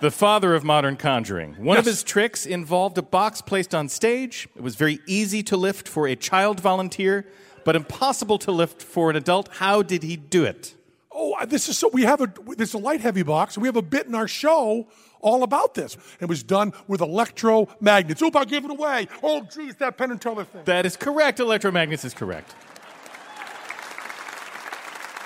[0.00, 1.54] the father of modern conjuring.
[1.54, 4.48] One of his tricks involved a box placed on stage.
[4.54, 7.26] It was very easy to lift for a child volunteer,
[7.68, 9.46] but impossible to lift for an adult.
[9.52, 10.74] How did he do it?
[11.12, 11.90] Oh, this is so.
[11.92, 13.58] We have a this is a light heavy box.
[13.58, 14.88] We have a bit in our show
[15.20, 15.98] all about this.
[16.18, 18.22] It was done with electromagnets.
[18.22, 18.36] Oop!
[18.36, 19.06] I give it away.
[19.22, 20.62] Oh, geez, that Penn and Teller thing.
[20.64, 21.40] That is correct.
[21.40, 22.54] Electromagnets is correct.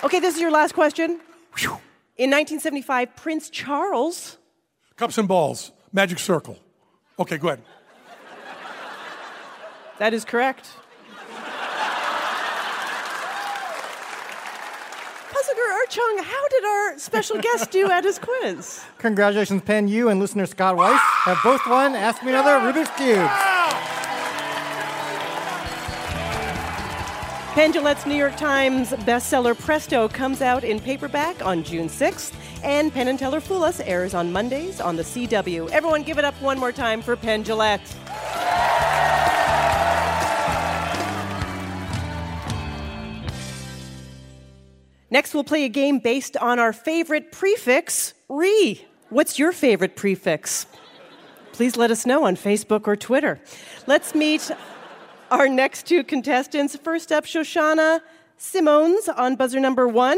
[0.03, 1.21] Okay, this is your last question.
[2.17, 4.37] In 1975, Prince Charles.
[4.97, 5.71] Cups and balls.
[5.93, 6.59] Magic circle.
[7.17, 7.61] Okay, go ahead.
[9.99, 10.67] That is correct.
[15.63, 18.81] Puzzler Art Chung, how did our special guest do at his quiz?
[18.97, 19.87] Congratulations, Penn.
[19.87, 23.29] You and listener Scott Weiss have both won Ask Me Another Rubik's Cube.
[27.53, 32.91] Penn Jillette's New York Times bestseller Presto comes out in paperback on June 6th, and
[32.91, 35.69] Penn and Teller Fool Us airs on Mondays on the CW.
[35.69, 37.95] Everyone give it up one more time for Penn Jillette.
[45.13, 48.83] Next, we'll play a game based on our favorite prefix, re.
[49.11, 50.65] What's your favorite prefix?
[51.51, 53.39] Please let us know on Facebook or Twitter.
[53.85, 54.49] Let's meet
[55.29, 56.75] our next two contestants.
[56.77, 58.01] First up, Shoshana
[58.37, 60.17] Simons on buzzer number one.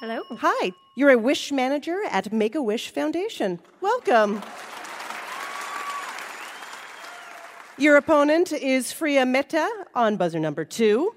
[0.00, 0.20] Hello.
[0.32, 0.72] Hi.
[0.96, 3.58] You're a wish manager at Make a Wish Foundation.
[3.80, 4.42] Welcome.
[7.78, 11.14] Your opponent is Freya Mehta on buzzer number two.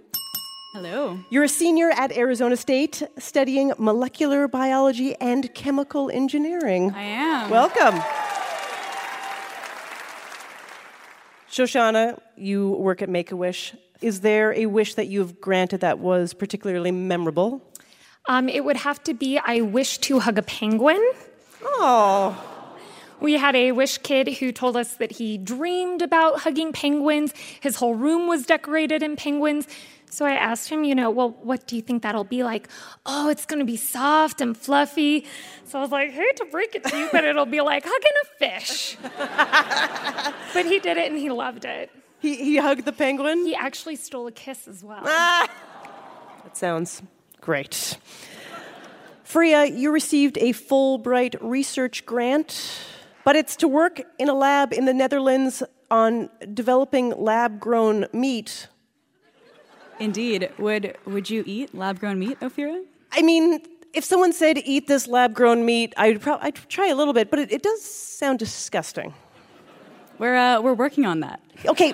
[0.73, 1.19] Hello.
[1.29, 6.91] You're a senior at Arizona State studying molecular biology and chemical engineering.
[6.95, 7.51] I am.
[7.51, 8.01] Welcome.
[11.47, 13.75] Shoshana, you work at Make a Wish.
[14.01, 17.61] Is there a wish that you've granted that was particularly memorable?
[18.27, 21.07] Um, it would have to be I wish to hug a penguin.
[21.61, 22.49] Oh.
[23.19, 27.31] We had a wish kid who told us that he dreamed about hugging penguins.
[27.61, 29.67] His whole room was decorated in penguins.
[30.13, 32.69] So I asked him, you know, well, what do you think that'll be like?
[33.03, 35.25] Oh, it's going to be soft and fluffy.
[35.65, 38.11] So I was like, hate to break it to you, but it'll be like hugging
[38.21, 38.95] a fish.
[40.53, 41.89] but he did it and he loved it.
[42.19, 43.43] He, he hugged the penguin?
[43.43, 45.01] He actually stole a kiss as well.
[45.03, 45.49] Ah!
[46.43, 47.01] That sounds
[47.41, 47.97] great.
[49.23, 52.79] Freya, you received a Fulbright research grant,
[53.25, 58.67] but it's to work in a lab in the Netherlands on developing lab grown meat.
[59.99, 60.51] Indeed.
[60.57, 62.83] Would would you eat lab grown meat, Ophira?
[63.11, 63.59] I mean,
[63.93, 67.29] if someone said eat this lab grown meat, I'd, prob- I'd try a little bit,
[67.29, 69.13] but it, it does sound disgusting.
[70.17, 71.39] We're uh, we're working on that.
[71.65, 71.93] Okay.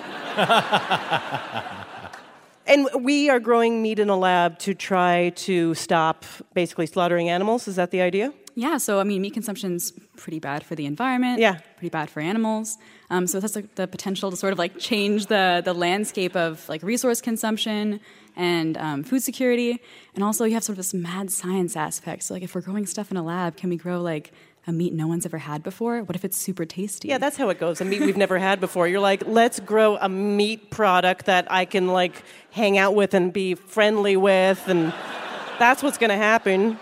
[2.66, 7.66] And we are growing meat in a lab to try to stop basically slaughtering animals.
[7.66, 8.32] Is that the idea?
[8.54, 11.38] Yeah, so I mean, meat consumption's pretty bad for the environment.
[11.40, 11.58] Yeah.
[11.76, 12.76] pretty bad for animals.
[13.08, 16.36] Um, so it has like, the potential to sort of like change the the landscape
[16.36, 18.00] of like resource consumption
[18.36, 19.80] and um, food security.
[20.14, 22.22] And also, you have sort of this mad science aspect.
[22.24, 24.32] So, like, if we're growing stuff in a lab, can we grow like
[24.66, 26.02] a meat no one's ever had before?
[26.02, 27.08] What if it's super tasty?
[27.08, 27.80] Yeah, that's how it goes.
[27.80, 28.86] A meat we've never had before.
[28.86, 33.32] You're like, let's grow a meat product that I can like hang out with and
[33.32, 34.92] be friendly with, and
[35.58, 36.78] that's what's going to happen.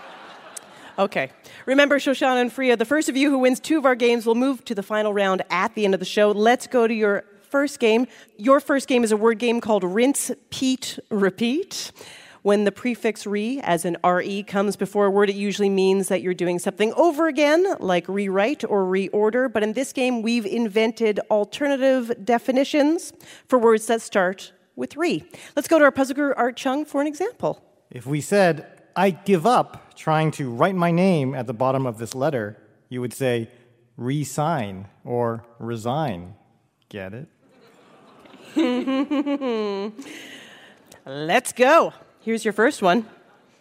[0.99, 1.31] Okay.
[1.65, 4.35] Remember, Shoshana and Freya, the first of you who wins two of our games will
[4.35, 6.31] move to the final round at the end of the show.
[6.31, 8.05] Let's go to your first game.
[8.37, 11.93] Your first game is a word game called Rinse, Peat, Repeat.
[12.41, 16.21] When the prefix re, as in re, comes before a word, it usually means that
[16.21, 19.51] you're doing something over again, like rewrite or reorder.
[19.51, 23.13] But in this game, we've invented alternative definitions
[23.47, 25.23] for words that start with re.
[25.55, 27.61] Let's go to our puzzle guru, Art Chung, for an example.
[27.89, 31.99] If we said, I give up trying to write my name at the bottom of
[31.99, 32.57] this letter,
[32.89, 33.49] you would say,
[33.95, 36.35] resign or resign.
[36.89, 37.29] Get it?
[41.05, 41.93] Let's go.
[42.19, 43.05] Here's your first one.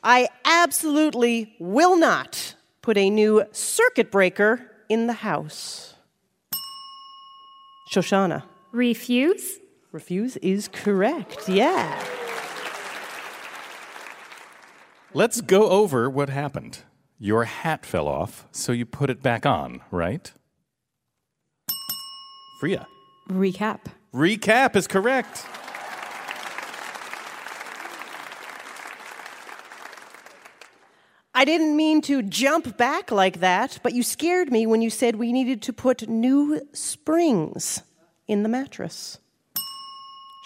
[0.03, 5.94] I absolutely will not put a new circuit breaker in the house.
[7.94, 8.42] Shoshana.
[8.72, 9.61] Refuse?
[9.92, 12.05] Refuse is correct, yeah.
[15.14, 16.81] Let's go over what happened.
[17.18, 20.31] Your hat fell off, so you put it back on, right?
[22.61, 22.87] Freya.
[23.31, 23.81] Recap.
[24.12, 25.47] Recap is correct.
[31.35, 35.16] I didn't mean to jump back like that, but you scared me when you said
[35.16, 37.83] we needed to put new springs
[38.27, 39.18] in the mattress.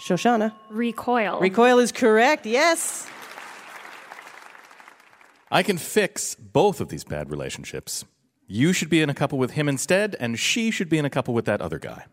[0.04, 0.52] Shoshana.
[0.70, 1.40] Recoil.
[1.40, 3.08] Recoil is correct, yes.
[5.52, 8.06] I can fix both of these bad relationships.
[8.46, 11.10] You should be in a couple with him instead, and she should be in a
[11.10, 12.06] couple with that other guy.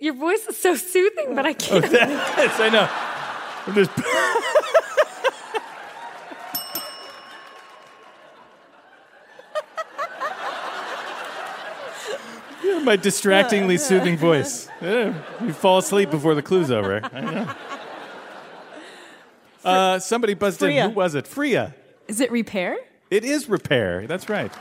[0.00, 1.84] Your voice is so soothing, but I can't.
[1.84, 2.88] Oh, yes, I know.
[3.66, 3.90] I'm just.
[12.64, 14.68] Yeah, My distractingly soothing voice.
[14.82, 17.00] Yeah, you fall asleep before the clue's over.
[17.12, 17.54] I know.
[19.64, 20.90] Uh, somebody buzzed in.
[20.90, 21.26] Who was it?
[21.26, 21.74] Freya.
[22.08, 22.78] Is it repair?
[23.10, 24.06] It is repair.
[24.06, 24.52] That's right.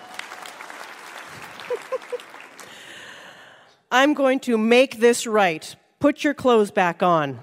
[3.90, 5.76] I'm going to make this right.
[6.00, 7.40] Put your clothes back on.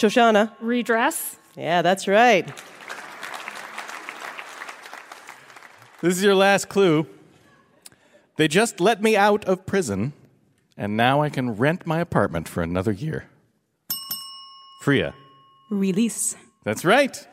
[0.00, 0.50] Shoshana.
[0.60, 1.36] Redress.
[1.56, 2.50] Yeah, that's right.
[6.00, 7.06] This is your last clue.
[8.36, 10.14] They just let me out of prison,
[10.78, 13.26] and now I can rent my apartment for another year.
[14.80, 15.12] Freya.
[15.70, 16.36] Release.
[16.64, 17.26] That's right.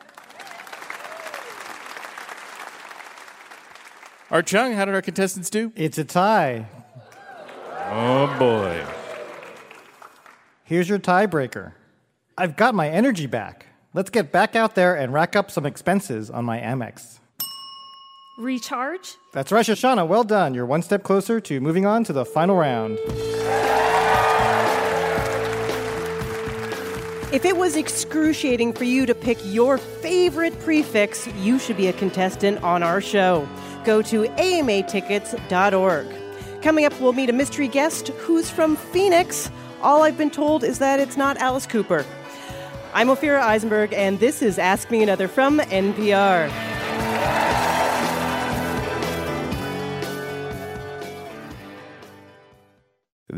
[4.30, 5.72] Art Chung, how did our contestants do?
[5.74, 6.66] It's a tie.
[7.90, 8.84] Oh boy.
[10.64, 11.72] Here's your tiebreaker.
[12.36, 13.66] I've got my energy back.
[13.94, 17.18] Let's get back out there and rack up some expenses on my Amex.
[18.38, 19.16] Recharge.
[19.32, 20.06] That's right, Shoshana.
[20.06, 20.54] Well done.
[20.54, 22.98] You're one step closer to moving on to the final round.
[27.30, 31.92] If it was excruciating for you to pick your favorite prefix, you should be a
[31.92, 33.46] contestant on our show.
[33.84, 36.06] Go to amatickets.org.
[36.62, 39.50] Coming up, we'll meet a mystery guest who's from Phoenix.
[39.82, 42.06] All I've been told is that it's not Alice Cooper.
[42.94, 46.77] I'm Ophira Eisenberg, and this is Ask Me Another from NPR.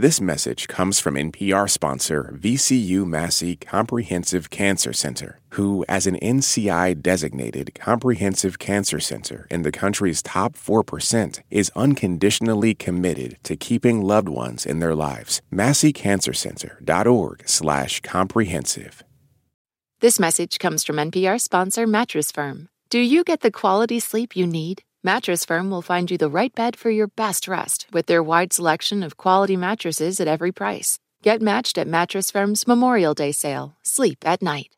[0.01, 7.03] This message comes from NPR sponsor VCU Massey Comprehensive Cancer Center, who, as an NCI
[7.03, 14.31] designated comprehensive cancer center in the country's top 4%, is unconditionally committed to keeping loved
[14.31, 15.43] ones in their lives.
[15.53, 19.05] MasseyCancerCenter.org slash comprehensive.
[20.01, 22.71] This message comes from NPR sponsor Mattress Firm.
[22.89, 24.83] Do you get the quality sleep you need?
[25.03, 28.53] Mattress Firm will find you the right bed for your best rest with their wide
[28.53, 30.99] selection of quality mattresses at every price.
[31.23, 33.77] Get matched at Mattress Firm's Memorial Day sale.
[33.83, 34.77] Sleep at night.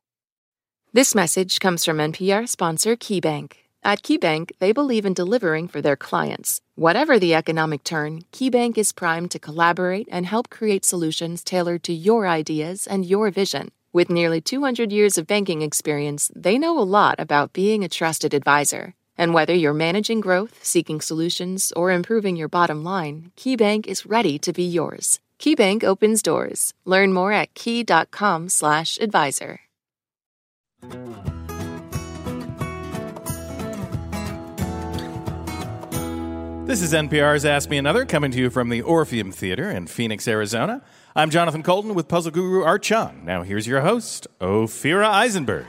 [0.92, 3.54] This message comes from NPR sponsor KeyBank.
[3.82, 6.61] At KeyBank, they believe in delivering for their clients.
[6.76, 11.92] Whatever the economic turn, KeyBank is primed to collaborate and help create solutions tailored to
[11.92, 13.72] your ideas and your vision.
[13.92, 18.35] With nearly 200 years of banking experience, they know a lot about being a trusted
[18.35, 18.94] advisor.
[19.18, 24.38] And whether you're managing growth, seeking solutions, or improving your bottom line, KeyBank is ready
[24.38, 25.21] to be yours.
[25.38, 26.73] KeyBank opens doors.
[26.85, 29.60] Learn more at key.com/advisor.
[36.65, 40.27] This is NPR's Ask Me Another, coming to you from the Orpheum Theater in Phoenix,
[40.27, 40.81] Arizona.
[41.15, 43.25] I'm Jonathan Coulton with puzzle guru Art Chung.
[43.25, 45.67] Now here's your host, Ophira Eisenberg.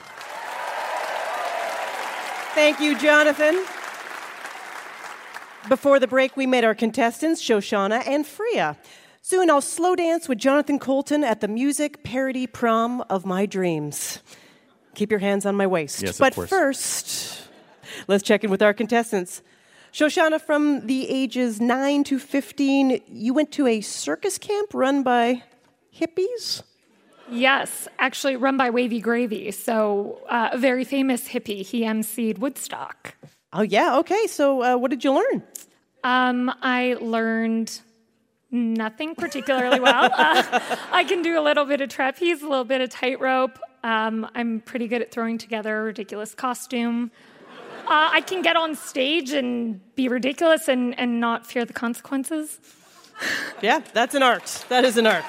[2.53, 3.65] Thank you, Jonathan.
[5.67, 8.77] Before the break, we met our contestants, Shoshana and Freya.
[9.23, 14.19] Soon I'll slow dance with Jonathan Coulton at the music parody prom of my dreams.
[14.93, 16.03] Keep your hands on my waist.
[16.03, 17.47] Yes, of but first,
[18.07, 19.41] let's check in with our contestants.
[19.91, 25.41] Shoshana, from the ages 9 to 15, you went to a circus camp run by
[25.95, 26.61] hippies?
[27.29, 29.51] Yes, actually run by Wavy Gravy.
[29.51, 31.65] So, uh, a very famous hippie.
[31.65, 33.15] He emceed Woodstock.
[33.53, 34.27] Oh, yeah, okay.
[34.27, 35.43] So, uh, what did you learn?
[36.03, 37.79] Um, I learned
[38.51, 40.09] nothing particularly well.
[40.23, 40.59] Uh,
[40.91, 43.57] I can do a little bit of trapeze, a little bit of tightrope.
[43.83, 47.11] Um, I'm pretty good at throwing together a ridiculous costume.
[47.85, 52.59] Uh, I can get on stage and be ridiculous and, and not fear the consequences.
[53.61, 54.65] Yeah, that's an art.
[54.69, 55.25] That is an art.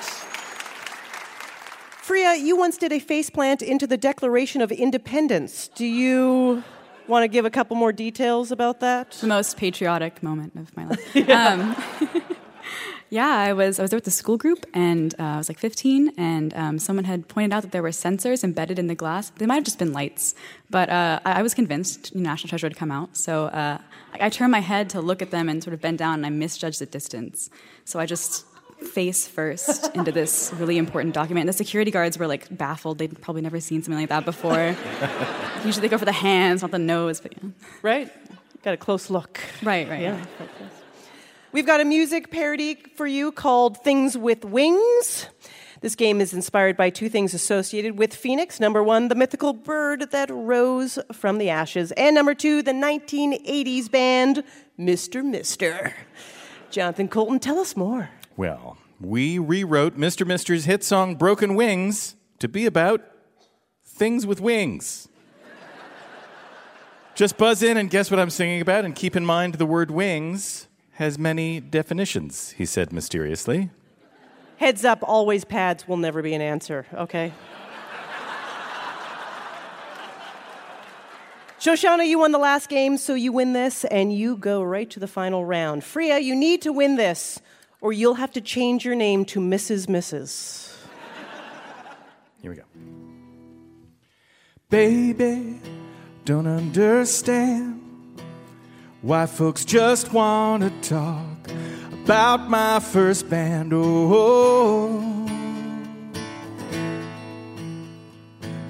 [2.05, 5.69] Freya, you once did a faceplant into the Declaration of Independence.
[5.69, 6.63] Do you
[7.09, 9.13] want to give a couple more details about that?
[9.13, 11.17] The most patriotic moment of my life.
[11.31, 11.75] um,
[13.09, 15.59] yeah, I was I was there with the school group, and uh, I was like
[15.59, 19.31] 15, and um, someone had pointed out that there were sensors embedded in the glass.
[19.39, 20.35] They might have just been lights,
[20.69, 23.17] but uh, I, I was convinced National Treasure had come out.
[23.17, 23.79] So uh,
[24.13, 26.27] I, I turned my head to look at them and sort of bend down, and
[26.27, 27.49] I misjudged the distance.
[27.87, 28.45] So I just
[28.81, 31.47] face first into this really important document.
[31.47, 34.77] The security guards were like baffled; they'd probably never seen something like that before.
[35.65, 37.51] Usually they go for the hands, not the nose, but yeah.
[37.83, 38.13] Right?
[38.63, 39.41] Got a close look.
[39.63, 40.03] Right, right.
[40.03, 40.25] Yeah.
[41.53, 45.29] We've got a music parody for you called Things with Wings.
[45.83, 48.59] This game is inspired by two things associated with Phoenix.
[48.59, 51.93] Number one, the mythical bird that rose from the ashes.
[51.93, 54.45] And number two, the 1980s band
[54.79, 55.23] Mr.
[55.23, 55.95] Mister.
[56.71, 58.09] Jonathan Coulton, tell us more.
[58.37, 60.27] Well, we rewrote Mr.
[60.27, 63.01] Mister's hit song Broken Wings to be about
[63.85, 65.09] things with wings.
[67.15, 69.93] Just buzz in and guess what I'm singing about, and keep in mind the word
[69.93, 73.71] wings has many definitions, he said mysteriously.
[74.57, 77.33] Heads up, always pads will never be an answer, okay?
[81.61, 84.99] Shoshana, you won the last game, so you win this, and you go right to
[84.99, 85.85] the final round.
[85.85, 87.41] Freya, you need to win this,
[87.85, 89.89] or you'll have to change your name to Mrs.
[89.89, 90.75] Mrs.
[92.41, 92.63] Here we go.
[94.71, 95.61] Baby,
[96.25, 97.83] don't understand
[99.03, 101.51] why folks just want to talk
[101.93, 103.73] about my first band.
[103.75, 105.29] Oh,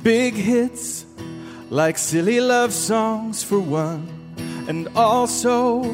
[0.02, 1.06] big hits
[1.70, 4.08] like silly love songs for one,
[4.66, 5.84] and also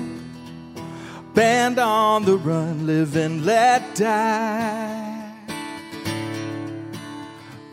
[1.35, 5.35] band on the run, live and let die.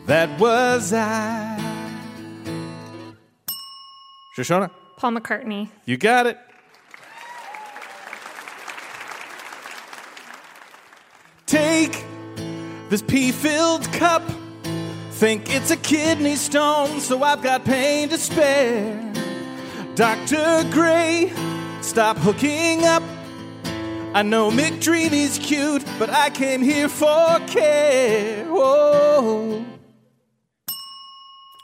[0.06, 1.56] That was I.
[4.36, 5.68] Shoshana, Paul McCartney.
[5.84, 6.38] you got it.
[11.46, 12.04] Take
[12.88, 14.22] this pea filled cup.
[15.12, 18.94] Think it's a kidney stone, so I've got pain to spare.
[19.96, 20.64] Dr.
[20.70, 21.32] Grey,
[21.80, 23.02] stop hooking up.
[24.14, 28.44] I know McDreamy's cute, but I came here for care.
[28.46, 29.64] Whoa.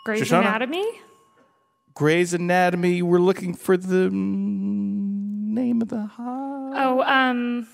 [0.05, 0.41] Grey's Shoshana?
[0.41, 0.85] Anatomy?
[1.95, 6.73] Grey's Anatomy, we're looking for the name of the hospital.
[6.77, 7.67] Oh, um,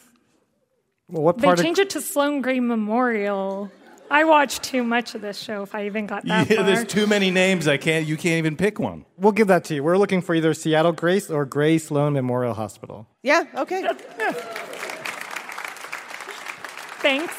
[1.08, 3.72] Well, what they part of changed it to Sloan Grey Memorial.
[4.10, 6.64] I watched too much of this show if I even got Yeah, that far.
[6.66, 7.68] there's too many names.
[7.68, 8.06] I can't.
[8.06, 9.04] You can't even pick one.
[9.16, 9.84] We'll give that to you.
[9.84, 13.06] We're looking for either Seattle Grace or Grey Sloan Memorial Hospital.
[13.22, 13.86] Yeah, okay.
[17.00, 17.32] Thanks.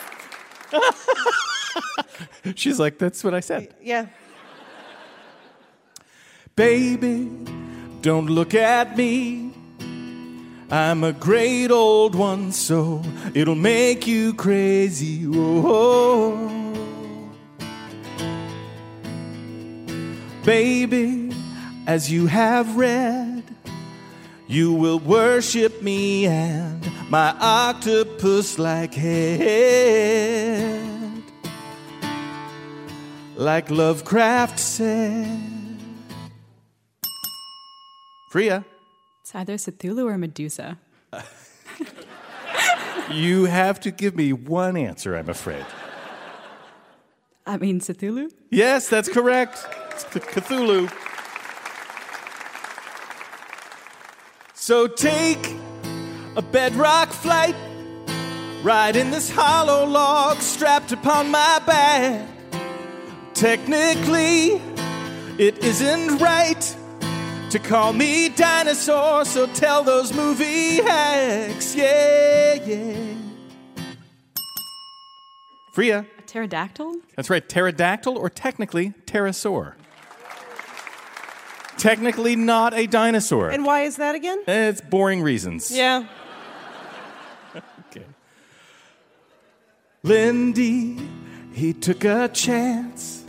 [2.56, 3.76] She's like, that's what I said.
[3.82, 4.08] Yeah.
[6.56, 7.30] Baby,
[8.02, 9.52] don't look at me.
[10.70, 13.04] I'm a great old one, so
[13.34, 15.26] it'll make you crazy.
[15.26, 16.41] Whoa.
[20.52, 21.32] Baby,
[21.88, 23.42] as you have read,
[24.48, 30.44] you will worship me and my octopus like head.
[33.38, 35.40] Like Lovecraft said.
[38.30, 38.66] Freya,
[39.22, 40.78] It's either Cthulhu or Medusa.
[43.10, 45.66] you have to give me one answer, I'm afraid.
[47.48, 48.30] I mean, Cthulhu?
[48.50, 49.66] Yes, that's correct.
[50.04, 50.92] It's Cthulhu.
[54.54, 55.56] So take
[56.36, 57.56] a bedrock flight
[58.64, 62.28] ride in this hollow log strapped upon my back.
[63.34, 64.62] Technically,
[65.38, 66.76] it isn't right
[67.50, 73.16] to call me dinosaur, so tell those movie hacks, yeah, yeah.
[75.74, 76.06] Freya.
[76.18, 76.96] A pterodactyl?
[77.16, 79.76] That's right, pterodactyl or technically pterosaur.
[81.82, 83.50] Technically not a dinosaur.
[83.50, 84.38] And why is that again?
[84.46, 85.76] Eh, it's boring reasons.
[85.76, 86.06] Yeah.
[87.56, 88.06] okay.
[90.04, 91.00] Lindy,
[91.54, 93.26] he took a chance.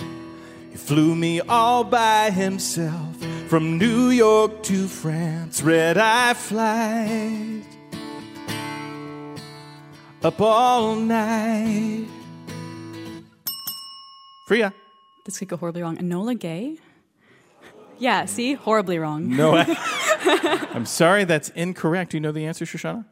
[0.70, 3.16] He flew me all by himself
[3.48, 5.62] from New York to France.
[5.62, 7.64] Red eye flight.
[10.22, 12.06] Up all night.
[14.46, 14.74] Freya.
[15.24, 15.96] This could go horribly wrong.
[15.96, 16.76] Enola Gay?
[18.02, 18.54] Yeah, see?
[18.54, 19.36] Horribly wrong.
[19.36, 22.10] No, I, I'm sorry, that's incorrect.
[22.10, 23.04] Do you know the answer, Shoshana?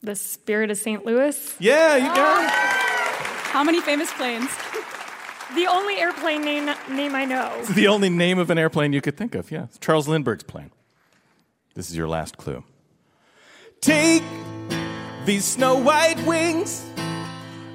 [0.00, 1.04] The Spirit of St.
[1.04, 1.54] Louis?
[1.58, 2.50] Yeah, you got it.
[3.50, 4.50] How many famous planes?
[5.54, 7.52] The only airplane name, name I know.
[7.58, 9.50] It's the only name of an airplane you could think of.
[9.50, 10.70] Yeah, it's Charles Lindbergh's plane.
[11.74, 12.64] This is your last clue.
[13.82, 14.22] Take
[15.26, 16.82] these snow white wings.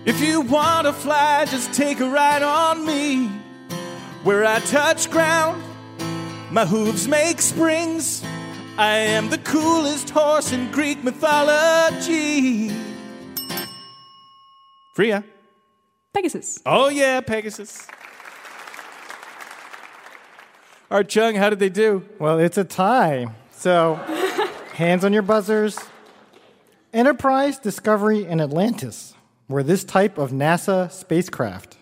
[0.05, 3.27] If you want to fly, just take a ride on me.
[4.23, 5.61] Where I touch ground,
[6.51, 8.23] my hooves make springs.
[8.77, 12.71] I am the coolest horse in Greek mythology.
[14.95, 15.23] Freya.
[16.13, 16.59] Pegasus.
[16.65, 17.87] Oh, yeah, Pegasus.
[20.89, 22.03] Art Chung, how did they do?
[22.17, 23.27] Well, it's a tie.
[23.51, 23.95] So,
[24.73, 25.77] hands on your buzzers.
[26.91, 29.13] Enterprise, Discovery, and Atlantis
[29.47, 31.77] were this type of NASA spacecraft.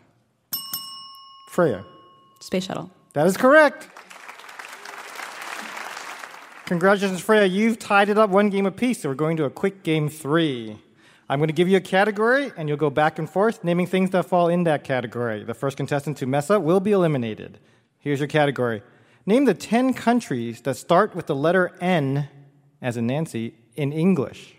[1.51, 1.85] Freya.
[2.41, 2.91] Space shuttle.
[3.13, 3.87] That is correct.
[6.67, 7.45] Congratulations, Freya.
[7.45, 10.77] You've tied it up one game apiece, so we're going to a quick game three.
[11.29, 14.09] I'm going to give you a category, and you'll go back and forth, naming things
[14.09, 15.45] that fall in that category.
[15.45, 17.59] The first contestant to mess up will be eliminated.
[17.99, 18.81] Here's your category
[19.25, 22.27] Name the 10 countries that start with the letter N,
[22.81, 24.53] as in Nancy, in English.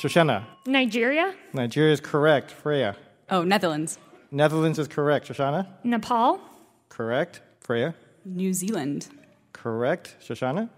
[0.00, 0.44] Shoshana.
[0.66, 1.36] Nigeria?
[1.52, 2.50] Nigeria is correct.
[2.50, 2.96] Freya.
[3.30, 4.00] Oh, Netherlands.
[4.32, 5.28] Netherlands is correct.
[5.28, 5.68] Shoshana.
[5.84, 6.40] Nepal?
[6.88, 7.42] Correct.
[7.60, 7.94] Freya.
[8.24, 9.06] New Zealand.
[9.52, 10.16] Correct.
[10.20, 10.68] Shoshana.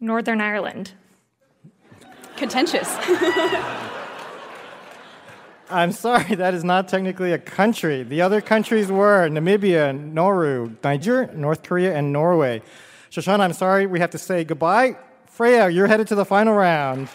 [0.00, 0.92] Northern Ireland.
[2.36, 2.96] Contentious.
[5.68, 8.02] I'm sorry, that is not technically a country.
[8.04, 12.62] The other countries were Namibia, Nauru, Niger, North Korea, and Norway.
[13.10, 14.96] Shoshana, I'm sorry, we have to say goodbye.
[15.26, 17.08] Freya, you're headed to the final round.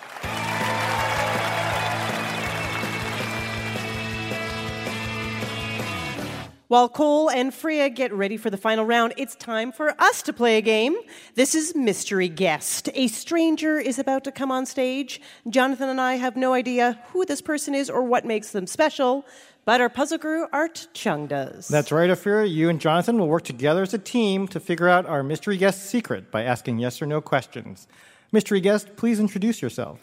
[6.72, 10.32] While Cole and Freya get ready for the final round, it's time for us to
[10.32, 10.96] play a game.
[11.36, 12.88] This is Mystery Guest.
[12.94, 15.20] A stranger is about to come on stage.
[15.50, 19.26] Jonathan and I have no idea who this person is or what makes them special,
[19.66, 21.68] but our puzzle guru, Art Chung, does.
[21.68, 22.50] That's right, Ophira.
[22.50, 25.88] You and Jonathan will work together as a team to figure out our mystery guest
[25.88, 27.86] secret by asking yes or no questions.
[28.32, 30.00] Mystery guest, please introduce yourself.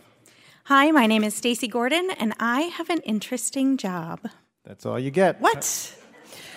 [0.64, 4.28] Hi, my name is Stacy Gordon, and I have an interesting job.
[4.64, 5.40] That's all you get.
[5.40, 5.56] What?
[5.56, 6.04] Uh,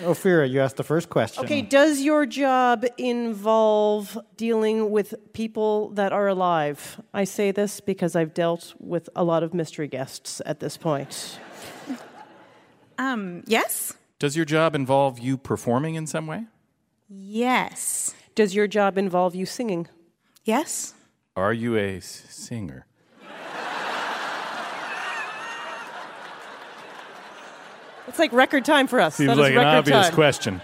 [0.02, 1.44] Ophira, you asked the first question.
[1.46, 7.00] Okay, does your job involve dealing with people that are alive?
[7.14, 11.40] I say this because I've dealt with a lot of mystery guests at this point.
[12.98, 13.94] Um, yes?
[14.20, 16.46] Does your job involve you performing in some way?
[17.10, 18.14] Yes.
[18.36, 19.88] Does your job involve you singing?
[20.46, 20.94] Yes.
[21.36, 22.86] Are you a s- singer?
[28.12, 29.16] It's like record time for us.
[29.16, 30.14] Seems That is like an record obvious time.
[30.14, 30.62] question.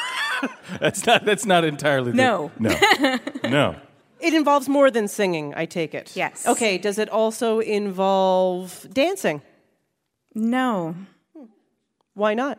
[0.80, 1.24] that's not.
[1.26, 2.12] That's not entirely.
[2.12, 2.50] the- No.
[2.58, 3.18] no.
[3.46, 3.76] No.
[4.20, 6.12] It involves more than singing, I take it.
[6.16, 6.46] Yes.
[6.48, 9.42] Okay, does it also involve dancing?
[10.34, 10.94] No.
[12.14, 12.58] Why not?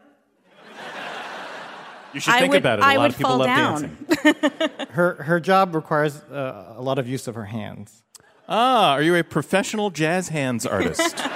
[2.13, 2.83] You should I think would- about it.
[2.83, 3.97] A I lot would of people fall love down.
[4.23, 4.87] dancing.
[4.91, 8.03] Her, her job requires uh, a lot of use of her hands.
[8.47, 11.15] Ah, are you a professional jazz hands artist?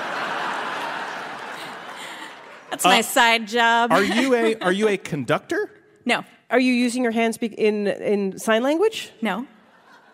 [2.70, 3.92] That's my side job.
[3.92, 5.70] Uh, are you a Are you a conductor?
[6.06, 6.24] No.
[6.50, 9.12] Are you using your hands be- in in sign language?
[9.22, 9.46] No.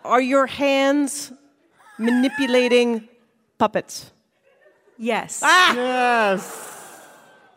[0.04, 1.32] Are your hands
[1.98, 3.08] manipulating
[3.58, 4.12] puppets?
[4.98, 5.40] Yes.
[5.42, 5.74] Ah!
[5.74, 6.42] Yes.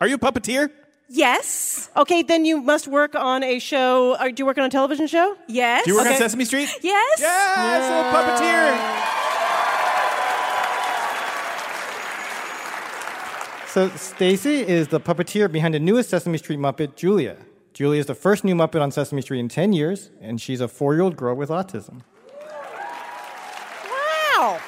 [0.01, 0.69] Are you a puppeteer?
[1.09, 1.89] Yes.
[1.97, 4.13] Okay, then you must work on a show.
[4.13, 5.35] Uh, do you work on a television show?
[5.47, 5.85] Yes.
[5.85, 6.69] Do you work on Sesame Street?
[6.83, 7.19] Yes.
[7.19, 9.28] Yes, a puppeteer.
[13.71, 17.37] So Stacy is the puppeteer behind the newest Sesame Street Muppet, Julia.
[17.73, 20.67] Julia is the first new Muppet on Sesame Street in 10 years, and she's a
[20.67, 22.01] four-year-old girl with autism.
[23.85, 24.59] Wow.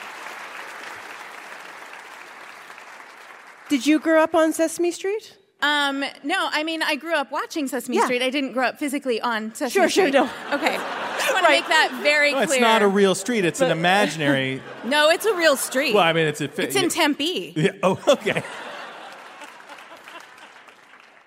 [3.70, 5.36] Did you grow up on Sesame Street?
[5.64, 8.06] Um, no, I mean, I grew up watching Sesame Yeah.
[8.06, 8.22] Street.
[8.22, 9.82] I didn't grow up physically on Sesame Street.
[9.82, 10.14] Sure, sure, Street.
[10.14, 10.56] no.
[10.56, 10.76] Okay.
[10.76, 12.56] Just want to make that very No, clear.
[12.58, 13.46] it's not a real street.
[13.46, 14.62] It's an imaginary.
[14.86, 15.94] No, it's a real street.
[15.94, 16.46] Well, I mean, it's a.
[16.62, 17.54] it's in Tempe.
[17.56, 17.72] Yeah.
[17.84, 18.44] Oh, okay.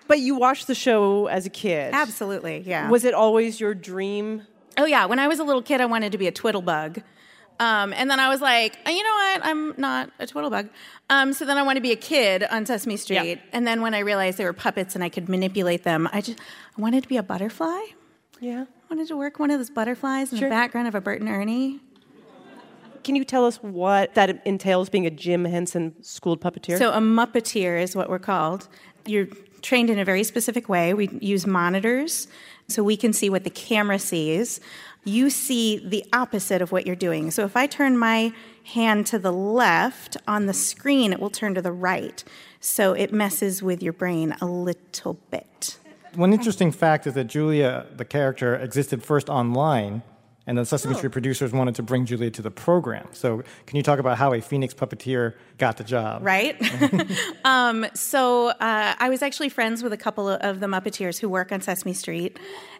[0.07, 1.93] But you watched the show as a kid.
[1.93, 2.89] Absolutely, yeah.
[2.89, 4.43] Was it always your dream?
[4.77, 7.01] Oh yeah, when I was a little kid, I wanted to be a twiddlebug.
[7.57, 9.45] Um, and then I was like, "Oh, you know what?
[9.45, 10.69] I'm not a twiddlebug.
[11.09, 13.39] Um, so then I wanted to be a kid on Sesame Street.
[13.53, 16.39] And then when I realized they were puppets and I could manipulate them, I just
[16.77, 17.79] I wanted to be a butterfly.
[18.41, 18.65] Yeah.
[18.67, 20.49] I wanted to work one of those butterflies in Sure.
[20.49, 21.79] the background of a Bert and Ernie.
[23.05, 26.77] Can you tell us what that entails being a Jim Henson schooled puppeteer?
[26.77, 28.67] So a muppeteer is what we're called.
[29.05, 29.27] You're
[29.65, 30.93] trained in a very specific way.
[30.93, 32.27] We use monitors
[32.67, 34.61] so we can see what the camera sees.
[35.03, 37.31] You see the opposite of what you're doing.
[37.31, 38.31] So if I turn my
[38.63, 42.23] hand to the left on the screen, it will turn to the right.
[42.59, 45.77] So it messes with your brain a little bit.
[46.15, 50.01] One interesting fact is that Julia, the character, existed first online,
[50.47, 50.97] and then Sesame Oh.
[50.97, 53.07] Street producers wanted to bring Julia to the program.
[53.11, 56.23] So, can you talk about how a Phoenix puppeteer got the job?
[56.23, 56.55] Right?
[57.45, 61.51] um, so uh, I was actually friends with a couple of the Muppeteers who work
[61.51, 62.37] on Sesame Street.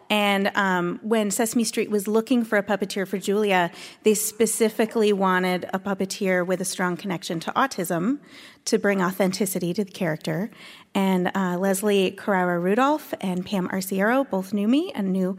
[0.08, 3.72] And um, when Sesame Street was looking for a puppeteer for Julia,
[4.04, 8.20] they specifically wanted a puppeteer with a strong connection to autism
[8.66, 10.50] to bring authenticity to the character.
[10.94, 15.36] And uh, Leslie Carrara Rudolph and Pam Arciero both knew me and knew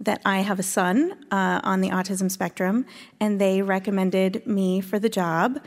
[0.00, 2.86] that I have a son uh, on the autism spectrum,
[3.20, 5.60] and they recommended me for the job.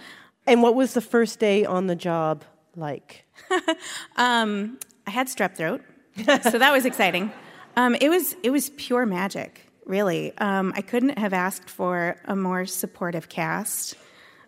[0.48, 2.44] And what was the first day on the job
[2.76, 3.26] like?
[4.18, 5.82] um, I had strep throat,
[6.18, 7.32] so that was exciting.
[7.76, 10.36] Um, it was it was pure magic, really.
[10.38, 13.96] Um, I couldn't have asked for a more supportive cast,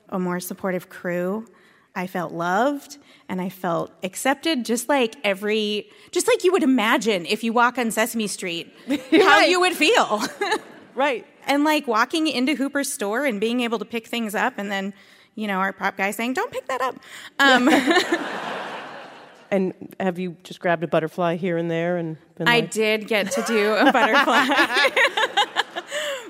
[0.09, 1.45] a more supportive crew.
[1.96, 7.26] I felt loved and I felt accepted, just like every, just like you would imagine
[7.26, 8.72] if you walk on Sesame Street,
[9.12, 10.22] how you would feel.
[10.96, 11.26] right.
[11.48, 14.93] And like walking into Hooper's store and being able to pick things up, and then,
[15.36, 16.96] you know, our prop guy saying, "Don't pick that up."
[17.39, 17.70] Um,
[19.52, 23.08] And have you just grabbed a butterfly here and there and been I like, did
[23.08, 25.62] get to do a butterfly.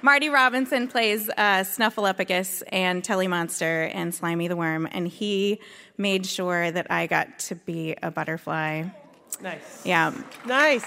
[0.02, 5.60] Marty Robinson plays uh, Snuffleupagus and Telly Monster and Slimy the Worm, and he
[5.98, 8.84] made sure that I got to be a butterfly.
[9.42, 9.86] Nice.
[9.86, 10.14] Yeah.
[10.46, 10.86] Nice.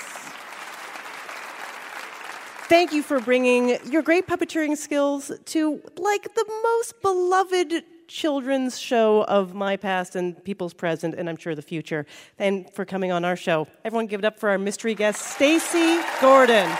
[2.68, 9.24] Thank you for bringing your great puppeteering skills to like the most beloved children's show
[9.24, 12.06] of my past and people's present and I'm sure the future
[12.38, 13.68] and for coming on our show.
[13.84, 16.70] Everyone give it up for our mystery guest Stacy Gordon.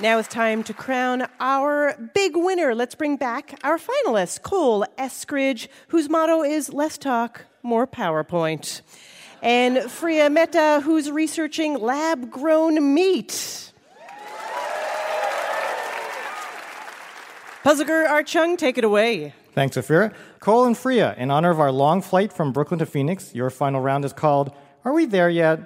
[0.00, 2.72] Now it's time to crown our big winner.
[2.72, 8.82] Let's bring back our finalist, Cole Eskridge, whose motto is less talk, more PowerPoint.
[9.42, 13.72] And Freya Mehta, who's researching lab grown meat.
[17.64, 19.34] Puzzleger Art Chung, take it away.
[19.52, 20.14] Thanks, Ophira.
[20.38, 23.80] Cole and Freya, in honor of our long flight from Brooklyn to Phoenix, your final
[23.80, 25.58] round is called Are We There Yet?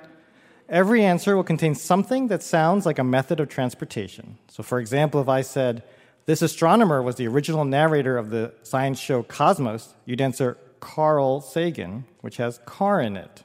[0.73, 4.39] Every answer will contain something that sounds like a method of transportation.
[4.49, 5.83] So, for example, if I said,
[6.25, 12.07] This astronomer was the original narrator of the science show Cosmos, you'd answer Carl Sagan,
[12.23, 13.43] which has car in it.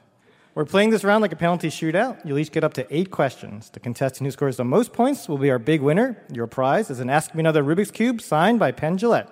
[0.54, 2.24] We're playing this round like a penalty shootout.
[2.24, 3.68] You'll each get up to eight questions.
[3.68, 6.24] The contestant who scores the most points will be our big winner.
[6.32, 9.28] Your prize is an Ask Me Another Rubik's Cube signed by Penn Jillette.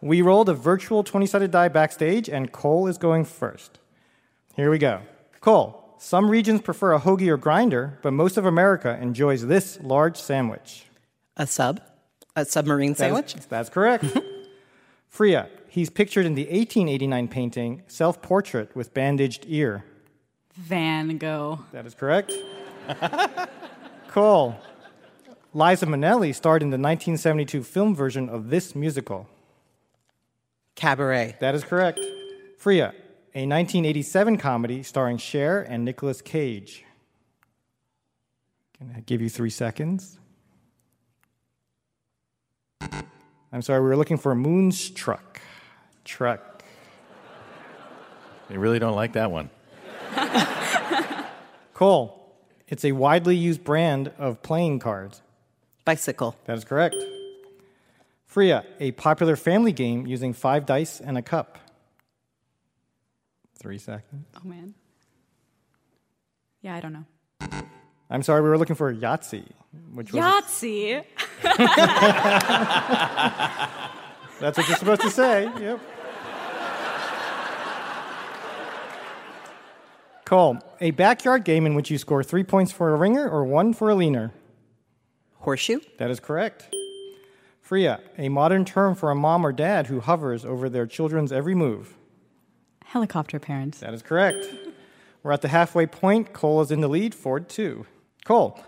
[0.00, 3.78] We rolled a virtual 20 sided die backstage, and Cole is going first.
[4.56, 5.02] Here we go.
[5.40, 10.16] Cole, some regions prefer a hoagie or grinder, but most of America enjoys this large
[10.16, 10.86] sandwich.
[11.36, 11.80] A sub?
[12.36, 13.34] A submarine That is- sandwich?
[13.48, 14.04] that's correct.
[15.08, 19.84] Freya, he's pictured in the 1889 painting Self Portrait with Bandaged Ear.
[20.54, 21.60] Van Gogh.
[21.72, 22.32] That is correct.
[24.08, 24.56] Cole,
[25.54, 29.28] Liza Minnelli starred in the 1972 film version of this musical.
[30.74, 31.36] Cabaret.
[31.40, 32.00] That is correct.
[32.58, 32.94] Freya,
[33.38, 36.84] a 1987 comedy starring Cher and Nicolas Cage.
[38.76, 40.18] Can I give you three seconds?
[42.80, 45.40] I'm sorry, we were looking for Moonstruck.
[46.04, 46.64] Truck.
[48.48, 49.50] They really don't like that one.
[51.74, 52.34] Cole,
[52.66, 55.22] it's a widely used brand of playing cards.
[55.84, 56.34] Bicycle.
[56.46, 56.96] That is correct.
[58.26, 61.67] Freya, a popular family game using five dice and a cup
[63.58, 64.26] three seconds.
[64.36, 64.74] Oh, man.
[66.62, 67.04] Yeah, I don't know.
[68.10, 69.44] I'm sorry, we were looking for Yahtzee,
[69.92, 70.24] which was.
[70.24, 71.04] Yahtzee?
[74.40, 75.50] That's what you're supposed to say.
[75.60, 75.80] Yep.
[80.24, 83.72] Cole, a backyard game in which you score three points for a ringer or one
[83.72, 84.32] for a leaner.
[85.40, 85.80] Horseshoe?
[85.98, 86.74] That is correct.
[87.60, 91.54] Freya, a modern term for a mom or dad who hovers over their children's every
[91.54, 91.97] move.
[92.88, 93.80] Helicopter parents.
[93.80, 94.48] That is correct.
[95.22, 96.32] We're at the halfway point.
[96.32, 97.86] Cole is in the lead, Ford to two.
[98.24, 98.58] Cole,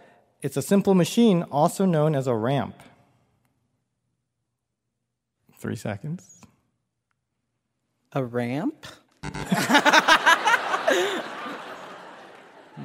[0.43, 2.75] it's a simple machine, also known as a ramp.
[5.59, 6.43] Three seconds.
[8.13, 8.85] A ramp?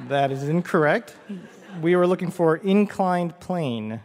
[0.08, 1.16] That is incorrect.
[1.82, 4.00] We were looking for inclined plane.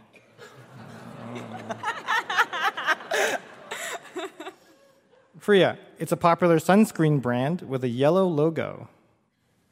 [5.42, 8.88] Freya, it's a popular sunscreen brand with a yellow logo.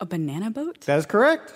[0.00, 0.80] A banana boat?
[0.80, 1.52] That is correct.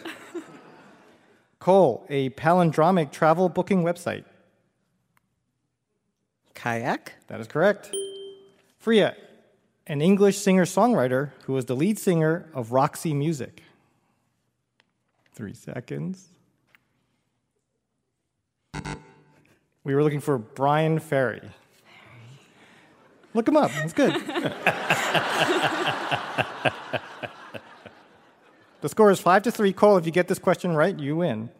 [1.58, 4.22] Cole, a palindromic travel booking website.
[6.54, 7.14] Kayak?
[7.26, 7.92] That is correct.
[8.78, 9.16] Freya,
[9.88, 13.64] an English singer songwriter who was the lead singer of Roxy Music.
[15.32, 16.28] Three seconds.
[19.82, 21.50] We were looking for Bryan Ferry.
[23.34, 23.70] Look him up.
[23.78, 24.14] It's good.
[28.80, 29.72] the score is five to three.
[29.72, 31.50] Cole, if you get this question right, you win.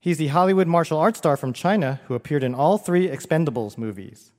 [0.00, 4.32] He's the Hollywood martial arts star from China who appeared in all three Expendables movies.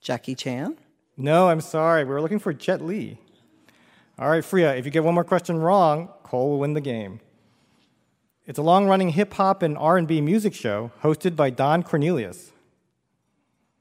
[0.00, 0.76] Jackie Chan?
[1.16, 2.04] No, I'm sorry.
[2.04, 3.18] We were looking for Jet Li.
[4.18, 7.20] All right, Freya, if you get one more question wrong, Cole will win the game.
[8.44, 12.51] It's a long-running hip hop and R&B music show hosted by Don Cornelius.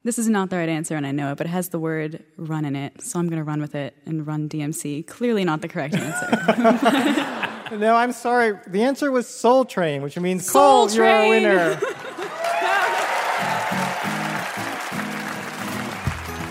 [0.04, 2.24] This is not the right answer, and I know it, but it has the word
[2.36, 5.06] run in it, so I'm going to run with it and run DMC.
[5.06, 7.78] Clearly not the correct answer.
[7.78, 8.58] no, I'm sorry.
[8.66, 11.80] The answer was Soul Train, which means Soul Cole, you're a winner.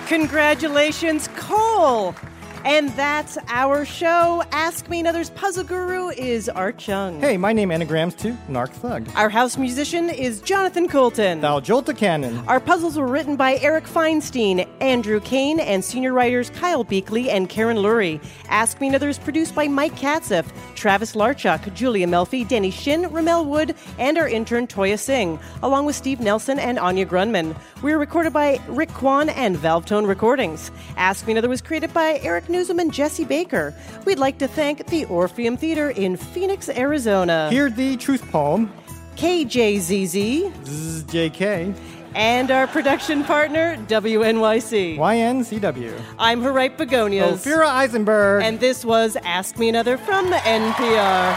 [0.06, 2.14] Congratulations, Cole!
[2.62, 4.42] And that's our show.
[4.52, 7.18] Ask Me Another's puzzle guru is Art Chung.
[7.20, 9.08] hey, my name anagrams to Narc Thug.
[9.16, 11.40] Our house musician is Jonathan Coulton.
[11.40, 12.38] Thou Jolta Cannon.
[12.48, 17.48] Our puzzles were written by Eric Feinstein, Andrew Kane, and senior writers Kyle Beakley and
[17.48, 18.22] Karen Lurie.
[18.48, 23.46] Ask Me Another is produced by Mike Katzeff, Travis Larchuk, Julia Melfi, Danny Shin, Rommel
[23.46, 27.56] Wood, and our intern Toya Singh, along with Steve Nelson and Anya Grundmann.
[27.82, 30.70] We were recorded by Rick Kwan and Valve Tone Recordings.
[30.98, 33.72] Ask Me Another was created by Eric Nuzum and Jesse Baker.
[34.04, 37.48] We'd like to thank the Orpheum Theater in Phoenix, Arizona.
[37.50, 38.72] Hear the truth poem.
[39.16, 40.52] KJZZ.
[41.04, 41.74] JK.
[42.14, 44.98] And our production partner, WNYC.
[44.98, 46.00] YNCW.
[46.18, 47.44] I'm Harriet Begonias.
[47.44, 48.42] Ophira Eisenberg.
[48.42, 51.36] And this was Ask Me Another from the NPR.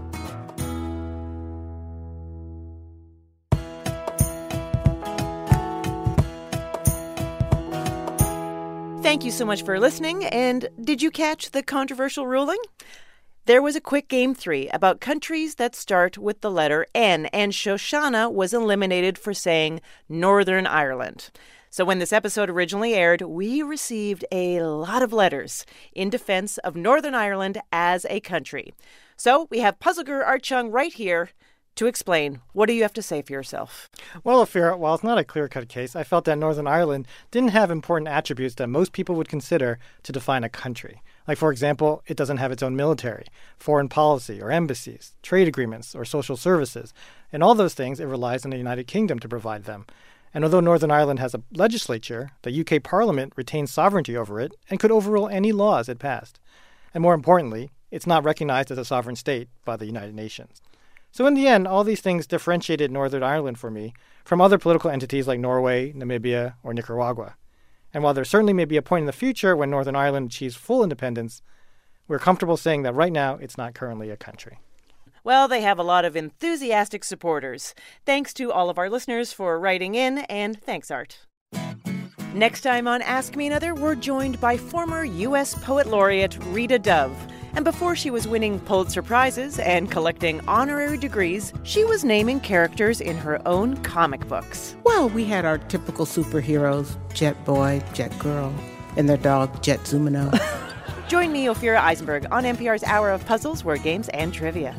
[9.11, 10.23] Thank you so much for listening.
[10.23, 12.59] And did you catch the controversial ruling?
[13.45, 17.51] There was a quick game three about countries that start with the letter N, and
[17.51, 21.29] Shoshana was eliminated for saying Northern Ireland.
[21.69, 26.77] So, when this episode originally aired, we received a lot of letters in defense of
[26.77, 28.73] Northern Ireland as a country.
[29.17, 31.31] So, we have Puzzle Guru Art right here
[31.81, 32.41] to explain.
[32.53, 33.89] What do you have to say for yourself?
[34.23, 37.49] Well, Ophira, while it's not a clear cut case, I felt that Northern Ireland didn't
[37.49, 41.01] have important attributes that most people would consider to define a country.
[41.27, 43.25] Like, for example, it doesn't have its own military,
[43.57, 46.93] foreign policy, or embassies, trade agreements, or social services.
[47.33, 49.87] And all those things, it relies on the United Kingdom to provide them.
[50.35, 54.79] And although Northern Ireland has a legislature, the UK Parliament retains sovereignty over it and
[54.79, 56.39] could overrule any laws it passed.
[56.93, 60.61] And more importantly, it's not recognized as a sovereign state by the United Nations.
[61.11, 63.93] So, in the end, all these things differentiated Northern Ireland for me
[64.23, 67.35] from other political entities like Norway, Namibia, or Nicaragua.
[67.93, 70.55] And while there certainly may be a point in the future when Northern Ireland achieves
[70.55, 71.41] full independence,
[72.07, 74.59] we're comfortable saying that right now it's not currently a country.
[75.23, 77.75] Well, they have a lot of enthusiastic supporters.
[78.05, 81.19] Thanks to all of our listeners for writing in, and thanks, Art.
[82.33, 85.53] Next time on Ask Me Another, we're joined by former U.S.
[85.55, 87.15] Poet Laureate Rita Dove.
[87.53, 93.01] And before she was winning Pulitzer Prizes and collecting honorary degrees, she was naming characters
[93.01, 94.75] in her own comic books.
[94.83, 98.53] Well, we had our typical superheroes Jet Boy, Jet Girl,
[98.97, 100.31] and their dog, Jet Zumino.
[101.07, 104.75] Join me, Ophira Eisenberg, on NPR's Hour of Puzzles, Word Games, and Trivia.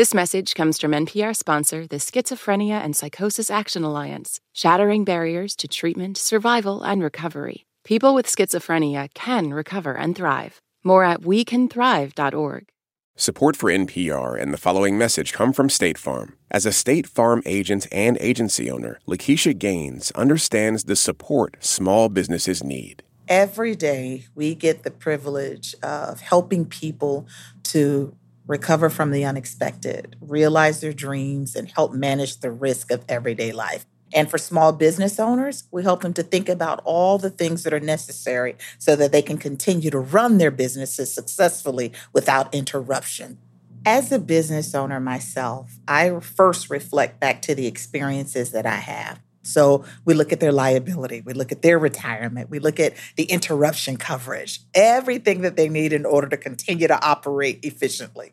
[0.00, 5.68] This message comes from NPR sponsor, the Schizophrenia and Psychosis Action Alliance, shattering barriers to
[5.68, 7.66] treatment, survival, and recovery.
[7.84, 10.62] People with schizophrenia can recover and thrive.
[10.82, 12.68] More at wecanthrive.org.
[13.14, 16.34] Support for NPR and the following message come from State Farm.
[16.50, 22.64] As a State Farm agent and agency owner, Lakeisha Gaines understands the support small businesses
[22.64, 23.02] need.
[23.28, 27.28] Every day, we get the privilege of helping people
[27.64, 28.16] to
[28.50, 33.86] recover from the unexpected, realize their dreams, and help manage the risk of everyday life.
[34.12, 37.72] And for small business owners, we help them to think about all the things that
[37.72, 43.38] are necessary so that they can continue to run their businesses successfully without interruption.
[43.86, 49.20] As a business owner myself, I first reflect back to the experiences that I have.
[49.42, 53.24] So we look at their liability, we look at their retirement, we look at the
[53.24, 58.32] interruption coverage, everything that they need in order to continue to operate efficiently.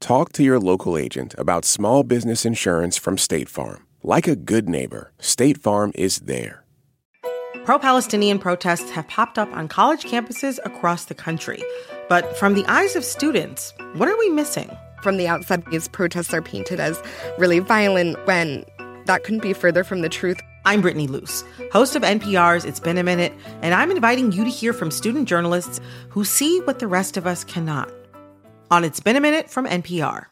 [0.00, 3.86] Talk to your local agent about small business insurance from State Farm.
[4.02, 6.64] Like a good neighbor, State Farm is there.
[7.64, 11.62] Pro Palestinian protests have popped up on college campuses across the country.
[12.08, 14.70] But from the eyes of students, what are we missing?
[15.02, 17.02] From the outside, these protests are painted as
[17.38, 18.64] really violent when
[19.06, 20.38] that couldn't be further from the truth.
[20.64, 21.42] I'm Brittany Luce,
[21.72, 23.32] host of NPR's It's Been a Minute,
[23.62, 27.26] and I'm inviting you to hear from student journalists who see what the rest of
[27.26, 27.90] us cannot.
[28.68, 30.26] On It's Been a Minute from NPR.